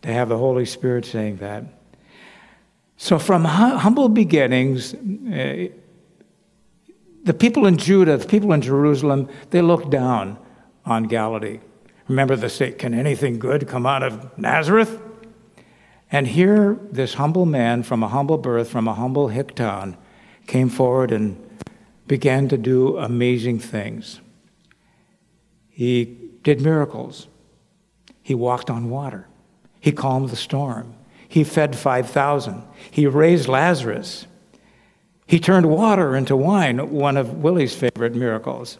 To 0.01 0.12
have 0.12 0.27
the 0.27 0.38
Holy 0.39 0.65
Spirit 0.65 1.06
saying 1.06 1.38
that. 1.38 1.65
So, 2.97 3.19
from 3.19 3.45
humble 3.45 4.10
beginnings, 4.10 4.95
uh, 4.95 5.67
the 7.23 7.36
people 7.36 7.67
in 7.67 7.77
Judah, 7.77 8.17
the 8.17 8.27
people 8.27 8.51
in 8.51 8.62
Jerusalem, 8.62 9.30
they 9.51 9.62
looked 9.62 9.91
down 9.91 10.39
on 10.86 11.03
Galilee. 11.03 11.60
Remember 12.08 12.36
the 12.36 12.49
state, 12.49 12.80
Can 12.80 12.95
anything 12.95 13.38
good 13.38 13.67
come 13.67 13.86
out 13.86 14.01
of 14.01 14.36
Nazareth? 14.39 14.99
And 16.12 16.25
here, 16.25 16.80
this 16.91 17.13
humble 17.13 17.45
man 17.45 17.84
from 17.84 18.01
a 18.01 18.08
humble 18.08 18.39
birth, 18.39 18.71
from 18.71 18.88
a 18.88 18.95
humble 18.95 19.27
hick 19.27 19.53
town, 19.53 19.97
came 20.47 20.69
forward 20.69 21.12
and 21.12 21.43
began 22.07 22.47
to 22.49 22.57
do 22.57 22.97
amazing 22.97 23.59
things. 23.59 24.21
He 25.69 26.17
did 26.43 26.61
miracles. 26.61 27.27
He 28.23 28.33
walked 28.33 28.69
on 28.69 28.89
water. 28.89 29.27
He 29.79 29.91
calmed 29.91 30.29
the 30.29 30.35
storm. 30.35 30.95
He 31.27 31.43
fed 31.43 31.75
5,000. 31.75 32.63
He 32.89 33.05
raised 33.05 33.47
Lazarus. 33.47 34.25
He 35.25 35.39
turned 35.39 35.65
water 35.65 36.15
into 36.15 36.35
wine, 36.35 36.89
one 36.89 37.17
of 37.17 37.43
Willie's 37.43 37.75
favorite 37.75 38.15
miracles. 38.15 38.77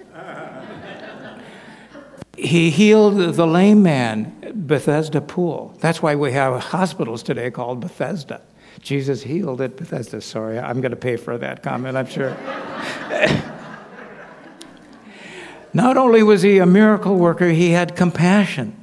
he 2.38 2.70
healed 2.70 3.36
the 3.36 3.46
lame 3.46 3.84
man, 3.84 4.54
Bethesda 4.56 5.20
pool. 5.20 5.76
That's 5.82 6.02
why 6.02 6.16
we 6.16 6.32
have 6.32 6.62
hospitals 6.62 7.22
today 7.22 7.52
called 7.52 7.82
Bethesda. 7.82 8.42
Jesus 8.82 9.24
healed 9.24 9.62
at 9.62 9.76
Bethesda. 9.76 10.22
Sorry, 10.22 10.60
I'm 10.60 10.82
going 10.82 10.92
to 10.92 10.98
pay 10.98 11.18
for 11.18 11.38
that 11.38 11.64
comment, 11.64 11.98
I'm 11.98 12.08
sure. 12.08 12.38
Not 15.74 15.98
only 15.98 16.24
was 16.24 16.42
he 16.42 16.60
a 16.60 16.66
miracle 16.66 17.16
worker, 17.16 17.50
he 17.50 17.72
had 17.72 17.96
compassion. 17.96 18.76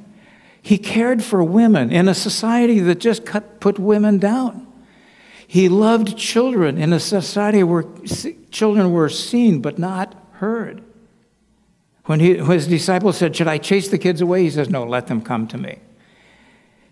He 0.61 0.77
cared 0.77 1.23
for 1.23 1.43
women 1.43 1.91
in 1.91 2.07
a 2.07 2.15
society 2.15 2.79
that 2.79 2.99
just 2.99 3.25
cut, 3.25 3.59
put 3.59 3.79
women 3.79 4.17
down. 4.17 4.65
He 5.47 5.69
loved 5.69 6.17
children 6.17 6.77
in 6.77 6.91
a 6.93 6.99
society 6.99 7.63
where 7.63 7.85
children 8.51 8.91
were 8.91 9.09
seen 9.09 9.61
but 9.61 9.77
not 9.77 10.15
heard. 10.33 10.83
When, 12.05 12.19
he, 12.19 12.35
when 12.35 12.51
his 12.51 12.67
disciples 12.67 13.17
said, 13.17 13.35
Should 13.35 13.47
I 13.47 13.57
chase 13.57 13.87
the 13.87 13.97
kids 13.97 14.21
away? 14.21 14.43
He 14.43 14.49
says, 14.51 14.69
No, 14.69 14.83
let 14.83 15.07
them 15.07 15.21
come 15.21 15.47
to 15.47 15.57
me. 15.57 15.79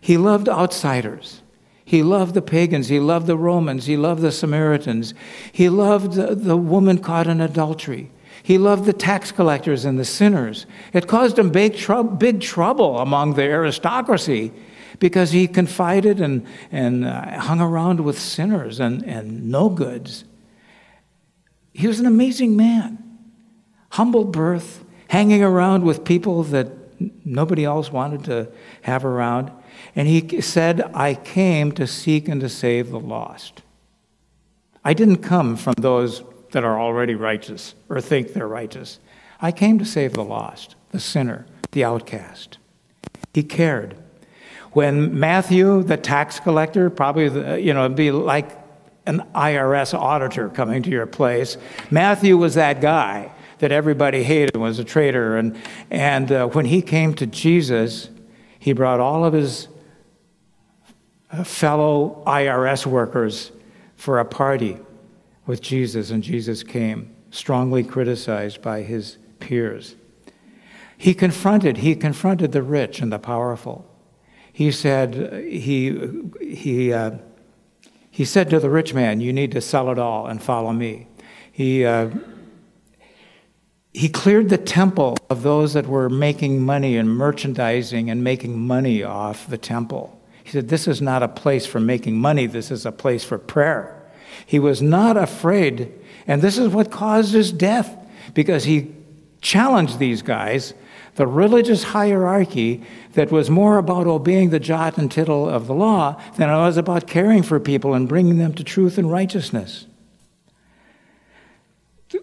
He 0.01 0.17
loved 0.17 0.49
outsiders. 0.49 1.42
He 1.85 2.01
loved 2.01 2.33
the 2.33 2.41
pagans. 2.41 2.87
He 2.87 2.99
loved 2.99 3.27
the 3.27 3.37
Romans. 3.37 3.85
He 3.85 3.97
loved 3.97 4.21
the 4.21 4.31
Samaritans. 4.31 5.13
He 5.51 5.69
loved 5.69 6.13
the, 6.13 6.35
the 6.35 6.57
woman 6.57 6.97
caught 6.97 7.27
in 7.27 7.41
adultery. 7.41 8.11
He 8.41 8.57
loved 8.57 8.85
the 8.85 8.93
tax 8.93 9.31
collectors 9.31 9.85
and 9.85 9.97
the 9.99 10.05
sinners. 10.05 10.65
It 10.91 11.07
caused 11.07 11.39
him 11.39 11.49
big, 11.49 11.77
big 12.17 12.41
trouble 12.41 12.99
among 12.99 13.35
the 13.35 13.43
aristocracy 13.43 14.51
because 14.99 15.31
he 15.31 15.47
confided 15.47 16.19
and, 16.19 16.45
and 16.71 17.05
uh, 17.05 17.39
hung 17.39 17.61
around 17.61 18.01
with 18.01 18.19
sinners 18.19 18.79
and, 18.79 19.03
and 19.03 19.49
no 19.49 19.69
goods. 19.69 20.25
He 21.73 21.87
was 21.87 21.99
an 21.99 22.05
amazing 22.05 22.55
man. 22.55 22.99
Humble 23.91 24.25
birth, 24.25 24.83
hanging 25.07 25.43
around 25.43 25.83
with 25.83 26.03
people 26.03 26.43
that 26.43 26.67
nobody 27.25 27.65
else 27.65 27.91
wanted 27.91 28.23
to 28.25 28.51
have 28.81 29.05
around. 29.05 29.51
And 29.95 30.07
he 30.07 30.41
said, 30.41 30.81
I 30.93 31.13
came 31.13 31.71
to 31.73 31.85
seek 31.87 32.27
and 32.27 32.41
to 32.41 32.49
save 32.49 32.89
the 32.89 32.99
lost. 32.99 33.61
I 34.83 34.93
didn't 34.93 35.17
come 35.17 35.55
from 35.55 35.75
those 35.77 36.23
that 36.51 36.63
are 36.63 36.79
already 36.79 37.15
righteous 37.15 37.75
or 37.89 38.01
think 38.01 38.33
they're 38.33 38.47
righteous. 38.47 38.99
I 39.41 39.51
came 39.51 39.79
to 39.79 39.85
save 39.85 40.13
the 40.13 40.23
lost, 40.23 40.75
the 40.91 40.99
sinner, 40.99 41.45
the 41.71 41.83
outcast. 41.83 42.57
He 43.33 43.43
cared. 43.43 43.95
When 44.71 45.19
Matthew, 45.19 45.83
the 45.83 45.97
tax 45.97 46.39
collector, 46.39 46.89
probably, 46.89 47.61
you 47.61 47.73
know, 47.73 47.87
be 47.89 48.11
like 48.11 48.57
an 49.05 49.23
IRS 49.35 49.93
auditor 49.93 50.49
coming 50.49 50.81
to 50.83 50.89
your 50.89 51.05
place, 51.05 51.57
Matthew 51.91 52.37
was 52.37 52.55
that 52.55 52.81
guy 52.81 53.31
that 53.59 53.71
everybody 53.71 54.23
hated, 54.23 54.57
was 54.57 54.79
a 54.79 54.83
traitor. 54.83 55.37
And, 55.37 55.55
and 55.89 56.31
uh, 56.31 56.47
when 56.47 56.65
he 56.65 56.81
came 56.81 57.13
to 57.15 57.25
Jesus, 57.25 58.09
he 58.63 58.71
brought 58.71 59.01
all 59.01 59.25
of 59.25 59.33
his 59.33 59.67
uh, 61.29 61.43
fellow 61.43 62.23
IRS 62.25 62.85
workers 62.85 63.51
for 63.97 64.19
a 64.19 64.25
party 64.25 64.77
with 65.45 65.61
Jesus, 65.61 66.11
and 66.11 66.23
Jesus 66.23 66.63
came, 66.63 67.13
strongly 67.29 67.83
criticized 67.83 68.61
by 68.61 68.83
his 68.83 69.17
peers. 69.41 69.97
He 70.97 71.13
confronted, 71.13 71.79
he 71.79 71.93
confronted 71.93 72.53
the 72.53 72.63
rich 72.63 73.01
and 73.01 73.11
the 73.11 73.19
powerful. 73.19 73.85
He 74.53 74.71
said, 74.71 75.43
he, 75.43 76.21
he, 76.39 76.93
uh, 76.93 77.17
he 78.09 78.23
said 78.23 78.49
to 78.51 78.61
the 78.61 78.69
rich 78.69 78.93
man, 78.93 79.19
You 79.19 79.33
need 79.33 79.51
to 79.51 79.59
sell 79.59 79.91
it 79.91 79.99
all 79.99 80.25
and 80.27 80.41
follow 80.41 80.71
me. 80.71 81.07
He, 81.51 81.83
uh, 81.83 82.11
he 83.93 84.09
cleared 84.09 84.49
the 84.49 84.57
temple 84.57 85.17
of 85.29 85.43
those 85.43 85.73
that 85.73 85.87
were 85.87 86.09
making 86.09 86.61
money 86.61 86.97
and 86.97 87.09
merchandising 87.09 88.09
and 88.09 88.23
making 88.23 88.59
money 88.59 89.03
off 89.03 89.47
the 89.47 89.57
temple. 89.57 90.19
He 90.43 90.51
said, 90.51 90.69
This 90.69 90.87
is 90.87 91.01
not 91.01 91.21
a 91.23 91.27
place 91.27 91.65
for 91.65 91.79
making 91.79 92.17
money, 92.17 92.47
this 92.47 92.71
is 92.71 92.85
a 92.85 92.91
place 92.91 93.23
for 93.23 93.37
prayer. 93.37 93.99
He 94.45 94.59
was 94.59 94.81
not 94.81 95.15
afraid, 95.15 95.91
and 96.25 96.41
this 96.41 96.57
is 96.57 96.69
what 96.69 96.91
caused 96.91 97.33
his 97.33 97.51
death 97.51 97.95
because 98.33 98.63
he 98.63 98.93
challenged 99.41 99.99
these 99.99 100.21
guys 100.21 100.73
the 101.15 101.27
religious 101.27 101.83
hierarchy 101.83 102.81
that 103.13 103.31
was 103.31 103.49
more 103.49 103.77
about 103.77 104.07
obeying 104.07 104.49
the 104.49 104.59
jot 104.59 104.97
and 104.97 105.11
tittle 105.11 105.47
of 105.47 105.67
the 105.67 105.73
law 105.73 106.19
than 106.37 106.49
it 106.49 106.53
was 106.53 106.75
about 106.75 107.05
caring 107.05 107.43
for 107.43 107.59
people 107.59 107.93
and 107.93 108.09
bringing 108.09 108.39
them 108.39 108.53
to 108.53 108.63
truth 108.63 108.97
and 108.97 109.11
righteousness. 109.11 109.85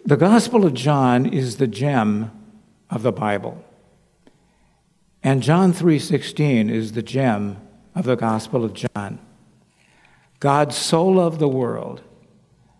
The 0.05 0.17
Gospel 0.17 0.65
of 0.65 0.73
John 0.73 1.25
is 1.25 1.57
the 1.57 1.67
gem 1.67 2.31
of 2.89 3.03
the 3.03 3.11
Bible. 3.11 3.63
And 5.23 5.43
John 5.43 5.73
3:16 5.73 6.69
is 6.69 6.93
the 6.93 7.03
gem 7.03 7.57
of 7.93 8.05
the 8.05 8.15
Gospel 8.15 8.63
of 8.63 8.73
John. 8.73 9.19
God 10.39 10.73
so 10.73 11.05
loved 11.05 11.39
the 11.39 11.47
world 11.47 12.01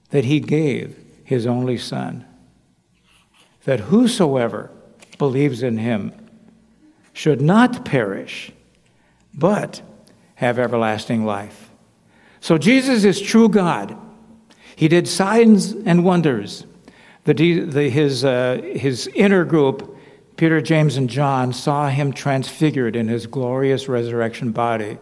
that 0.09 0.25
he 0.25 0.39
gave 0.39 0.95
his 1.23 1.45
only 1.45 1.77
son 1.77 2.25
that 3.65 3.79
whosoever 3.81 4.71
believes 5.17 5.61
in 5.61 5.77
him 5.77 6.11
should 7.13 7.41
not 7.41 7.85
perish, 7.85 8.51
but 9.33 9.81
have 10.35 10.57
everlasting 10.57 11.25
life. 11.25 11.69
So 12.39 12.57
Jesus 12.57 13.03
is 13.03 13.21
true 13.21 13.49
God. 13.49 13.95
He 14.75 14.87
did 14.87 15.07
signs 15.07 15.73
and 15.73 16.03
wonders. 16.03 16.65
The, 17.25 17.33
the, 17.33 17.89
his, 17.89 18.25
uh, 18.25 18.61
his 18.63 19.07
inner 19.13 19.45
group, 19.45 19.97
Peter, 20.37 20.61
James, 20.61 20.97
and 20.97 21.09
John, 21.09 21.53
saw 21.53 21.89
him 21.89 22.13
transfigured 22.13 22.95
in 22.95 23.07
his 23.07 23.27
glorious 23.27 23.87
resurrection 23.87 24.51
body 24.51 24.97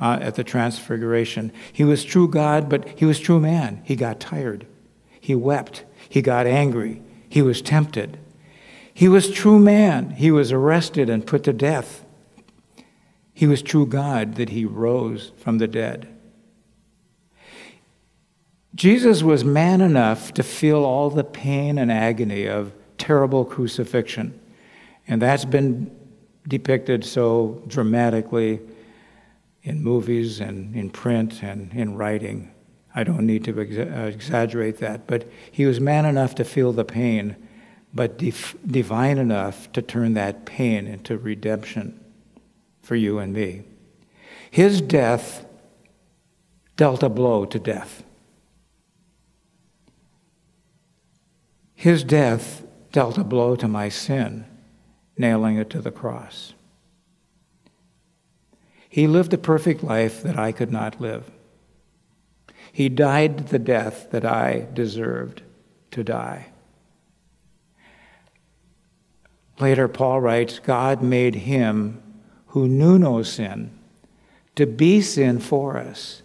uh, 0.00 0.18
at 0.20 0.34
the 0.34 0.44
transfiguration. 0.44 1.52
He 1.72 1.84
was 1.84 2.04
true 2.04 2.26
God, 2.26 2.68
but 2.68 2.88
he 2.98 3.04
was 3.04 3.20
true 3.20 3.38
man. 3.38 3.82
He 3.84 3.94
got 3.94 4.18
tired. 4.18 4.66
He 5.20 5.34
wept. 5.34 5.84
He 6.08 6.22
got 6.22 6.46
angry. 6.46 7.02
He 7.28 7.42
was 7.42 7.62
tempted. 7.62 8.18
He 8.92 9.08
was 9.08 9.30
true 9.30 9.58
man. 9.58 10.10
He 10.10 10.30
was 10.30 10.50
arrested 10.50 11.08
and 11.08 11.26
put 11.26 11.44
to 11.44 11.52
death. 11.52 12.04
He 13.32 13.46
was 13.46 13.62
true 13.62 13.86
God 13.86 14.34
that 14.34 14.50
he 14.50 14.64
rose 14.64 15.32
from 15.36 15.58
the 15.58 15.68
dead. 15.68 16.08
Jesus 18.74 19.22
was 19.22 19.44
man 19.44 19.80
enough 19.80 20.32
to 20.34 20.42
feel 20.42 20.84
all 20.84 21.10
the 21.10 21.24
pain 21.24 21.78
and 21.78 21.90
agony 21.90 22.46
of 22.46 22.72
terrible 22.98 23.44
crucifixion. 23.44 24.38
And 25.08 25.20
that's 25.20 25.44
been 25.44 25.90
depicted 26.46 27.04
so 27.04 27.62
dramatically 27.66 28.60
in 29.62 29.82
movies 29.82 30.40
and 30.40 30.74
in 30.74 30.90
print 30.90 31.42
and 31.42 31.72
in 31.72 31.96
writing. 31.96 32.52
I 32.94 33.04
don't 33.04 33.26
need 33.26 33.44
to 33.44 33.60
uh, 33.60 34.06
exaggerate 34.06 34.78
that, 34.78 35.06
but 35.06 35.28
he 35.50 35.66
was 35.66 35.80
man 35.80 36.06
enough 36.06 36.34
to 36.36 36.44
feel 36.44 36.72
the 36.72 36.84
pain 36.84 37.36
but 37.92 38.18
dif- 38.18 38.56
divine 38.66 39.18
enough 39.18 39.70
to 39.72 39.82
turn 39.82 40.14
that 40.14 40.44
pain 40.44 40.86
into 40.86 41.18
redemption 41.18 41.98
for 42.82 42.94
you 42.94 43.18
and 43.18 43.32
me. 43.32 43.62
His 44.50 44.80
death 44.80 45.44
dealt 46.76 47.02
a 47.02 47.08
blow 47.08 47.44
to 47.44 47.58
death. 47.58 48.04
His 51.80 52.04
death 52.04 52.62
dealt 52.92 53.16
a 53.16 53.24
blow 53.24 53.56
to 53.56 53.66
my 53.66 53.88
sin, 53.88 54.44
nailing 55.16 55.56
it 55.56 55.70
to 55.70 55.80
the 55.80 55.90
cross. 55.90 56.52
He 58.86 59.06
lived 59.06 59.32
a 59.32 59.38
perfect 59.38 59.82
life 59.82 60.22
that 60.22 60.38
I 60.38 60.52
could 60.52 60.70
not 60.70 61.00
live. 61.00 61.30
He 62.70 62.90
died 62.90 63.48
the 63.48 63.58
death 63.58 64.10
that 64.10 64.26
I 64.26 64.68
deserved 64.74 65.40
to 65.92 66.04
die. 66.04 66.48
Later, 69.58 69.88
Paul 69.88 70.20
writes 70.20 70.58
God 70.58 71.02
made 71.02 71.34
him 71.34 72.02
who 72.48 72.68
knew 72.68 72.98
no 72.98 73.22
sin 73.22 73.70
to 74.54 74.66
be 74.66 75.00
sin 75.00 75.38
for 75.38 75.78
us, 75.78 76.20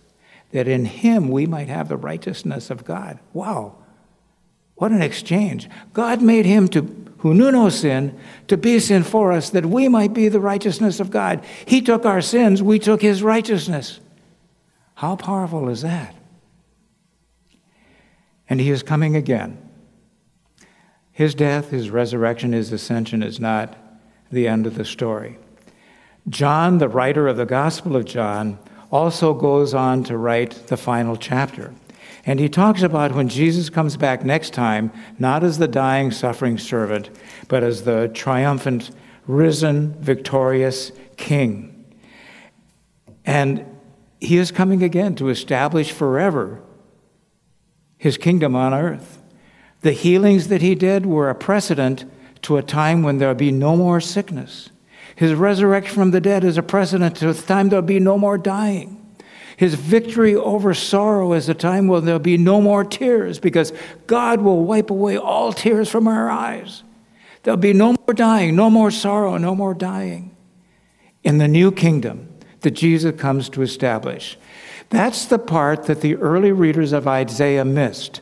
that 0.52 0.68
in 0.68 0.84
him 0.84 1.30
we 1.30 1.46
might 1.46 1.70
have 1.70 1.88
the 1.88 1.96
righteousness 1.96 2.70
of 2.70 2.84
God. 2.84 3.20
Wow, 3.32 3.78
what 4.76 4.92
an 4.92 5.02
exchange. 5.02 5.70
God 5.94 6.22
made 6.22 6.46
him 6.46 6.68
to 6.70 7.06
who 7.20 7.34
knew 7.34 7.52
no 7.52 7.70
sin 7.70 8.16
to 8.48 8.56
be 8.56 8.80
sin 8.80 9.04
for 9.04 9.32
us 9.32 9.50
that 9.50 9.66
we 9.66 9.88
might 9.88 10.14
be 10.14 10.28
the 10.30 10.40
righteousness 10.40 11.00
of 11.00 11.10
God. 11.10 11.44
He 11.66 11.82
took 11.82 12.06
our 12.06 12.22
sins, 12.22 12.62
we 12.62 12.78
took 12.78 13.02
his 13.02 13.24
righteousness. 13.24 14.00
How 14.94 15.16
powerful 15.16 15.70
is 15.70 15.82
that? 15.82 16.16
And 18.48 18.60
he 18.60 18.70
is 18.70 18.84
coming 18.84 19.16
again. 19.16 19.58
His 21.12 21.34
death, 21.34 21.72
his 21.72 21.90
resurrection, 21.90 22.54
his 22.54 22.72
ascension 22.72 23.24
is 23.24 23.40
not 23.40 23.76
the 24.32 24.48
end 24.48 24.68
of 24.68 24.76
the 24.76 24.86
story. 24.86 25.40
John, 26.30 26.78
the 26.78 26.90
writer 26.90 27.28
of 27.28 27.38
the 27.38 27.46
Gospel 27.46 27.96
of 27.96 28.06
John, 28.06 28.60
also 28.92 29.34
goes 29.34 29.74
on 29.74 30.04
to 30.04 30.18
write 30.18 30.68
the 30.68 30.78
final 30.78 31.16
chapter. 31.16 31.74
And 32.26 32.40
he 32.40 32.50
talks 32.50 32.82
about 32.82 33.14
when 33.14 33.30
Jesus 33.30 33.70
comes 33.70 33.98
back 33.98 34.26
next 34.26 34.54
time, 34.54 34.92
not 35.20 35.44
as 35.44 35.60
the 35.60 35.68
dying, 35.68 36.12
suffering 36.12 36.58
servant, 36.58 37.12
but 37.48 37.64
as 37.64 37.84
the 37.84 38.08
triumphant, 38.08 38.90
risen, 39.28 39.94
victorious 40.02 40.92
king. 41.18 41.86
And 43.26 43.66
he 44.20 44.38
is 44.38 44.52
coming 44.52 44.82
again 44.82 45.16
to 45.16 45.30
establish 45.30 45.92
forever 45.92 46.62
his 47.98 48.18
kingdom 48.18 48.56
on 48.56 48.74
earth. 48.74 49.22
The 49.82 49.92
healings 49.92 50.48
that 50.48 50.62
he 50.62 50.74
did 50.74 51.06
were 51.06 51.30
a 51.30 51.36
precedent 51.36 52.06
to 52.42 52.58
a 52.58 52.64
time 52.64 53.04
when 53.04 53.20
there'll 53.20 53.36
be 53.36 53.52
no 53.52 53.76
more 53.76 54.02
sickness. 54.02 54.70
His 55.16 55.34
resurrection 55.34 55.94
from 55.94 56.12
the 56.12 56.22
dead 56.22 56.44
is 56.44 56.58
a 56.58 56.64
precedent 56.64 57.18
to 57.18 57.30
a 57.30 57.34
time 57.34 57.70
there'll 57.70 57.86
be 57.86 58.00
no 58.00 58.18
more 58.18 58.38
dying. 58.38 59.05
His 59.58 59.76
victory 59.76 60.36
over 60.36 60.74
sorrow 60.74 61.34
is 61.34 61.48
a 61.48 61.54
time 61.54 61.88
when 61.88 62.06
there'll 62.06 62.20
be 62.20 62.38
no 62.38 62.62
more 62.62 62.84
tears 62.84 63.40
because 63.40 63.72
God 64.08 64.42
will 64.42 64.64
wipe 64.64 64.90
away 64.90 65.18
all 65.18 65.54
tears 65.54 65.90
from 65.90 66.08
our 66.08 66.30
eyes. 66.30 66.84
There'll 67.44 67.58
be 67.58 67.74
no 67.74 67.96
more 68.06 68.14
dying, 68.14 68.56
no 68.56 68.70
more 68.70 68.92
sorrow, 68.92 69.38
no 69.38 69.56
more 69.56 69.74
dying. 69.74 70.36
In 71.24 71.38
the 71.38 71.48
new 71.48 71.72
kingdom 71.72 72.30
that 72.62 72.72
Jesus 72.72 73.20
comes 73.20 73.48
to 73.50 73.62
establish. 73.62 74.38
That's 74.90 75.26
the 75.26 75.40
part 75.40 75.84
that 75.84 76.02
the 76.02 76.16
early 76.16 76.52
readers 76.52 76.92
of 76.92 77.08
Isaiah 77.08 77.66
missed. 77.66 78.22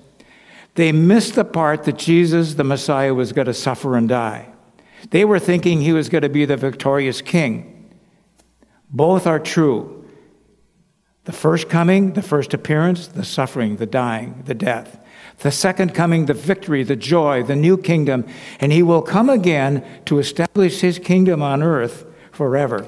They 0.76 0.92
missed 0.92 1.36
the 1.36 1.46
part 1.46 1.84
that 1.84 1.98
Jesus, 1.98 2.56
the 2.56 2.64
Messiah, 2.64 3.14
was 3.14 3.32
going 3.32 3.48
to 3.48 3.54
suffer 3.54 3.96
and 3.96 4.10
die. 4.10 4.50
They 5.12 5.26
were 5.26 5.40
thinking 5.40 5.82
he 5.82 5.94
was 5.94 6.10
going 6.10 6.22
to 6.22 6.30
be 6.30 6.46
the 6.46 6.58
victorious 6.58 7.22
king. 7.22 7.94
Both 8.90 9.28
are 9.28 9.40
true. 9.40 10.03
The 11.26 11.32
first 11.32 11.70
coming, 11.70 12.14
the 12.14 12.22
first 12.22 12.54
appearance, 12.54 13.08
the 13.08 13.24
suffering, 13.24 13.78
the 13.78 13.86
dying, 13.86 14.44
the 14.46 14.54
death. 14.54 15.00
The 15.40 15.52
second 15.52 15.94
coming, 15.94 16.26
the 16.26 16.34
victory, 16.34 16.84
the 16.84 16.96
joy, 16.96 17.44
the 17.44 17.56
new 17.56 17.78
kingdom. 17.78 18.26
And 18.60 18.72
he 18.72 18.84
will 18.84 19.02
come 19.02 19.30
again 19.30 19.86
to 20.06 20.20
establish 20.20 20.82
his 20.82 21.00
kingdom 21.00 21.42
on 21.42 21.64
earth 21.64 22.06
forever. 22.32 22.88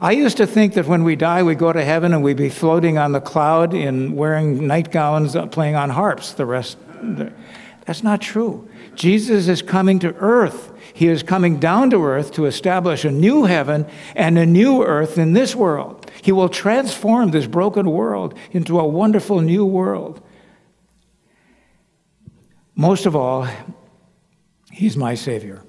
I 0.00 0.12
used 0.12 0.36
to 0.36 0.46
think 0.46 0.74
that 0.74 0.86
when 0.86 1.04
we 1.04 1.16
die, 1.16 1.42
we 1.42 1.54
go 1.54 1.72
to 1.72 1.84
heaven 1.84 2.12
and 2.12 2.22
we'd 2.22 2.36
be 2.36 2.50
floating 2.50 2.98
on 2.98 3.12
the 3.12 3.20
cloud 3.20 3.74
in 3.74 4.14
wearing 4.14 4.66
nightgowns, 4.66 5.36
playing 5.50 5.76
on 5.76 5.90
harps 5.90 6.32
the 6.32 6.46
rest. 6.46 6.78
That's 7.88 8.02
not 8.02 8.20
true. 8.20 8.68
Jesus 8.94 9.48
is 9.48 9.62
coming 9.62 9.98
to 10.00 10.14
earth. 10.16 10.72
He 10.92 11.08
is 11.08 11.22
coming 11.22 11.58
down 11.58 11.88
to 11.88 12.04
earth 12.04 12.32
to 12.32 12.44
establish 12.44 13.02
a 13.02 13.10
new 13.10 13.44
heaven 13.44 13.86
and 14.14 14.36
a 14.36 14.44
new 14.44 14.84
earth 14.84 15.16
in 15.16 15.32
this 15.32 15.56
world. 15.56 16.10
He 16.20 16.30
will 16.30 16.50
transform 16.50 17.30
this 17.30 17.46
broken 17.46 17.90
world 17.90 18.38
into 18.50 18.78
a 18.78 18.86
wonderful 18.86 19.40
new 19.40 19.64
world. 19.64 20.22
Most 22.74 23.06
of 23.06 23.16
all, 23.16 23.48
He's 24.70 24.94
my 24.94 25.14
Savior. 25.14 25.64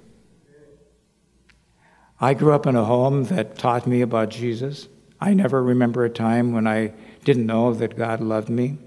I 2.19 2.33
grew 2.33 2.51
up 2.51 2.67
in 2.67 2.75
a 2.75 2.83
home 2.83 3.23
that 3.25 3.57
taught 3.57 3.87
me 3.87 4.01
about 4.01 4.27
Jesus. 4.27 4.89
I 5.21 5.33
never 5.33 5.63
remember 5.63 6.03
a 6.03 6.09
time 6.09 6.51
when 6.51 6.67
I 6.67 6.91
didn't 7.23 7.45
know 7.45 7.73
that 7.75 7.95
God 7.95 8.19
loved 8.19 8.49
me. 8.49 8.77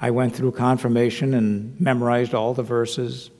I 0.00 0.10
went 0.10 0.34
through 0.34 0.52
confirmation 0.52 1.34
and 1.34 1.78
memorized 1.80 2.34
all 2.34 2.54
the 2.54 2.62
verses. 2.62 3.30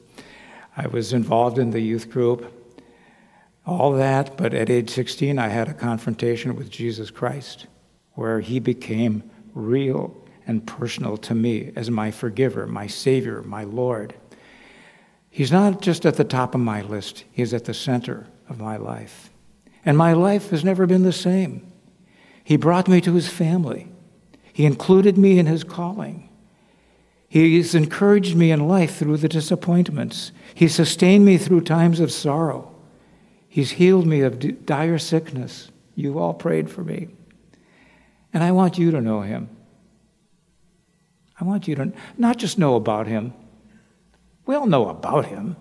I 0.76 0.88
was 0.88 1.12
involved 1.12 1.58
in 1.58 1.70
the 1.70 1.80
youth 1.80 2.10
group, 2.10 2.52
all 3.66 3.92
that, 3.92 4.36
but 4.36 4.54
at 4.54 4.70
age 4.70 4.90
16, 4.90 5.38
I 5.38 5.48
had 5.48 5.68
a 5.68 5.74
confrontation 5.74 6.56
with 6.56 6.70
Jesus 6.70 7.10
Christ 7.10 7.66
where 8.14 8.40
he 8.40 8.58
became 8.58 9.22
real 9.54 10.16
and 10.46 10.66
personal 10.66 11.16
to 11.18 11.34
me 11.34 11.72
as 11.76 11.90
my 11.90 12.10
forgiver, 12.10 12.66
my 12.66 12.86
Savior, 12.86 13.42
my 13.42 13.64
Lord. 13.64 14.14
He's 15.30 15.52
not 15.52 15.82
just 15.82 16.06
at 16.06 16.16
the 16.16 16.24
top 16.24 16.54
of 16.54 16.60
my 16.60 16.82
list, 16.82 17.24
he's 17.30 17.54
at 17.54 17.66
the 17.66 17.74
center 17.74 18.26
of 18.48 18.58
my 18.58 18.76
life. 18.76 19.30
And 19.84 19.96
my 19.96 20.14
life 20.14 20.50
has 20.50 20.64
never 20.64 20.86
been 20.86 21.02
the 21.02 21.12
same. 21.12 21.70
He 22.42 22.56
brought 22.56 22.88
me 22.88 23.00
to 23.02 23.14
his 23.14 23.28
family, 23.28 23.88
he 24.52 24.64
included 24.64 25.16
me 25.16 25.38
in 25.38 25.46
his 25.46 25.62
calling. 25.62 26.27
He's 27.28 27.74
encouraged 27.74 28.36
me 28.36 28.50
in 28.50 28.66
life 28.66 28.96
through 28.96 29.18
the 29.18 29.28
disappointments. 29.28 30.32
He 30.54 30.66
sustained 30.66 31.26
me 31.26 31.36
through 31.36 31.60
times 31.60 32.00
of 32.00 32.10
sorrow. 32.10 32.74
He's 33.46 33.72
healed 33.72 34.06
me 34.06 34.22
of 34.22 34.64
dire 34.64 34.98
sickness. 34.98 35.70
You 35.94 36.18
all 36.18 36.32
prayed 36.32 36.70
for 36.70 36.82
me. 36.82 37.08
And 38.32 38.42
I 38.42 38.52
want 38.52 38.78
you 38.78 38.90
to 38.92 39.00
know 39.00 39.20
him. 39.20 39.50
I 41.40 41.44
want 41.44 41.68
you 41.68 41.74
to 41.76 41.92
not 42.16 42.38
just 42.38 42.58
know 42.58 42.76
about 42.76 43.06
him. 43.06 43.34
We 44.46 44.54
all 44.54 44.66
know 44.66 44.88
about 44.88 45.26
him. 45.26 45.56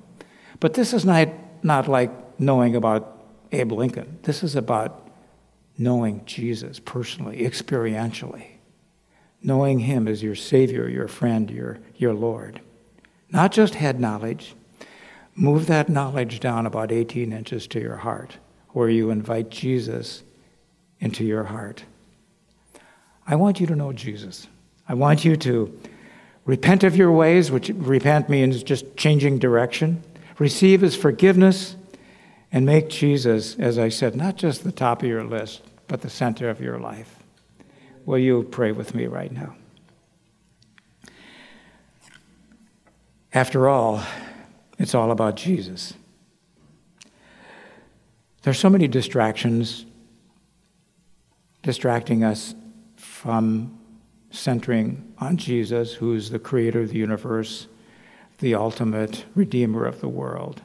But 0.60 0.74
this 0.74 0.94
is 0.94 1.06
not, 1.06 1.30
not 1.64 1.88
like 1.88 2.40
knowing 2.40 2.76
about 2.76 3.22
Abe 3.52 3.74
Lincoln. 3.74 4.20
This 4.24 4.44
is 4.44 4.56
about 4.56 5.10
knowing 5.78 6.24
Jesus 6.26 6.80
personally, 6.80 7.42
experientially, 7.42 8.57
knowing 9.42 9.80
Him 9.80 10.08
as 10.08 10.24
your 10.24 10.36
Savior, 10.36 10.88
your 10.88 11.08
friend, 11.08 11.50
your, 11.50 11.80
your 11.96 12.14
Lord. 12.14 12.62
Not 13.30 13.52
just 13.52 13.76
head 13.76 14.00
knowledge. 14.00 14.56
Move 15.36 15.68
that 15.68 15.90
knowledge 15.90 16.40
down 16.40 16.66
about 16.66 16.92
18 16.92 17.32
inches 17.32 17.68
to 17.68 17.80
your 17.80 17.98
heart, 17.98 18.38
where 18.70 18.90
you 18.90 19.10
invite 19.10 19.50
Jesus 19.50 20.24
into 21.00 21.24
your 21.24 21.44
heart. 21.44 21.84
I 23.28 23.36
want 23.36 23.60
you 23.60 23.68
to 23.68 23.76
know 23.76 23.94
Jesus. 23.94 24.48
I 24.88 24.94
want 24.94 25.26
you 25.26 25.36
to 25.38 25.78
repent 26.46 26.84
of 26.84 26.96
your 26.96 27.12
ways, 27.12 27.52
which 27.52 27.70
repent 27.70 28.30
means 28.30 28.64
just 28.64 28.96
changing 28.96 29.38
direction, 29.38 30.02
receive 30.40 30.82
His 30.82 30.96
forgiveness 30.96 31.76
and 32.52 32.66
make 32.66 32.90
Jesus, 32.90 33.60
as 33.60 33.78
I 33.78 33.90
said, 33.90 34.16
not 34.16 34.38
just 34.38 34.64
the 34.64 34.72
top 34.72 35.04
of 35.04 35.10
your 35.10 35.24
list, 35.24 35.62
but 35.88 36.02
the 36.02 36.10
center 36.10 36.50
of 36.50 36.62
your 36.62 36.80
life. 36.80 37.17
Will 38.08 38.18
you 38.18 38.44
pray 38.44 38.72
with 38.72 38.96
me 38.96 39.06
right 39.06 39.34
now? 39.34 39.54
After 43.34 43.68
all, 43.68 44.02
it's 44.80 44.96
all 44.96 45.12
about 45.12 45.36
Jesus. 45.36 45.94
There's 48.44 48.58
so 48.58 48.70
many 48.70 48.88
distractions 48.88 49.86
distracting 51.64 52.24
us 52.24 52.56
from 52.96 53.78
centering 54.32 55.14
on 55.18 55.36
Jesus, 55.36 55.94
who's 55.94 56.30
the 56.30 56.40
creator 56.40 56.80
of 56.80 56.92
the 56.92 56.98
universe, 56.98 57.68
the 58.40 58.56
ultimate 58.56 59.26
redeemer 59.36 59.84
of 59.86 60.00
the 60.00 60.08
world. 60.08 60.62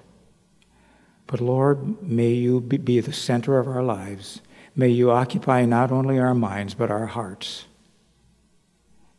But 1.26 1.40
Lord, 1.40 2.00
may 2.04 2.30
you 2.30 2.60
be 2.60 3.00
the 3.00 3.12
center 3.12 3.58
of 3.58 3.66
our 3.66 3.82
lives. 3.82 4.42
May 4.74 4.88
you 4.88 5.10
occupy 5.10 5.64
not 5.64 5.92
only 5.92 6.18
our 6.18 6.34
minds, 6.34 6.74
but 6.74 6.90
our 6.90 7.06
hearts. 7.06 7.66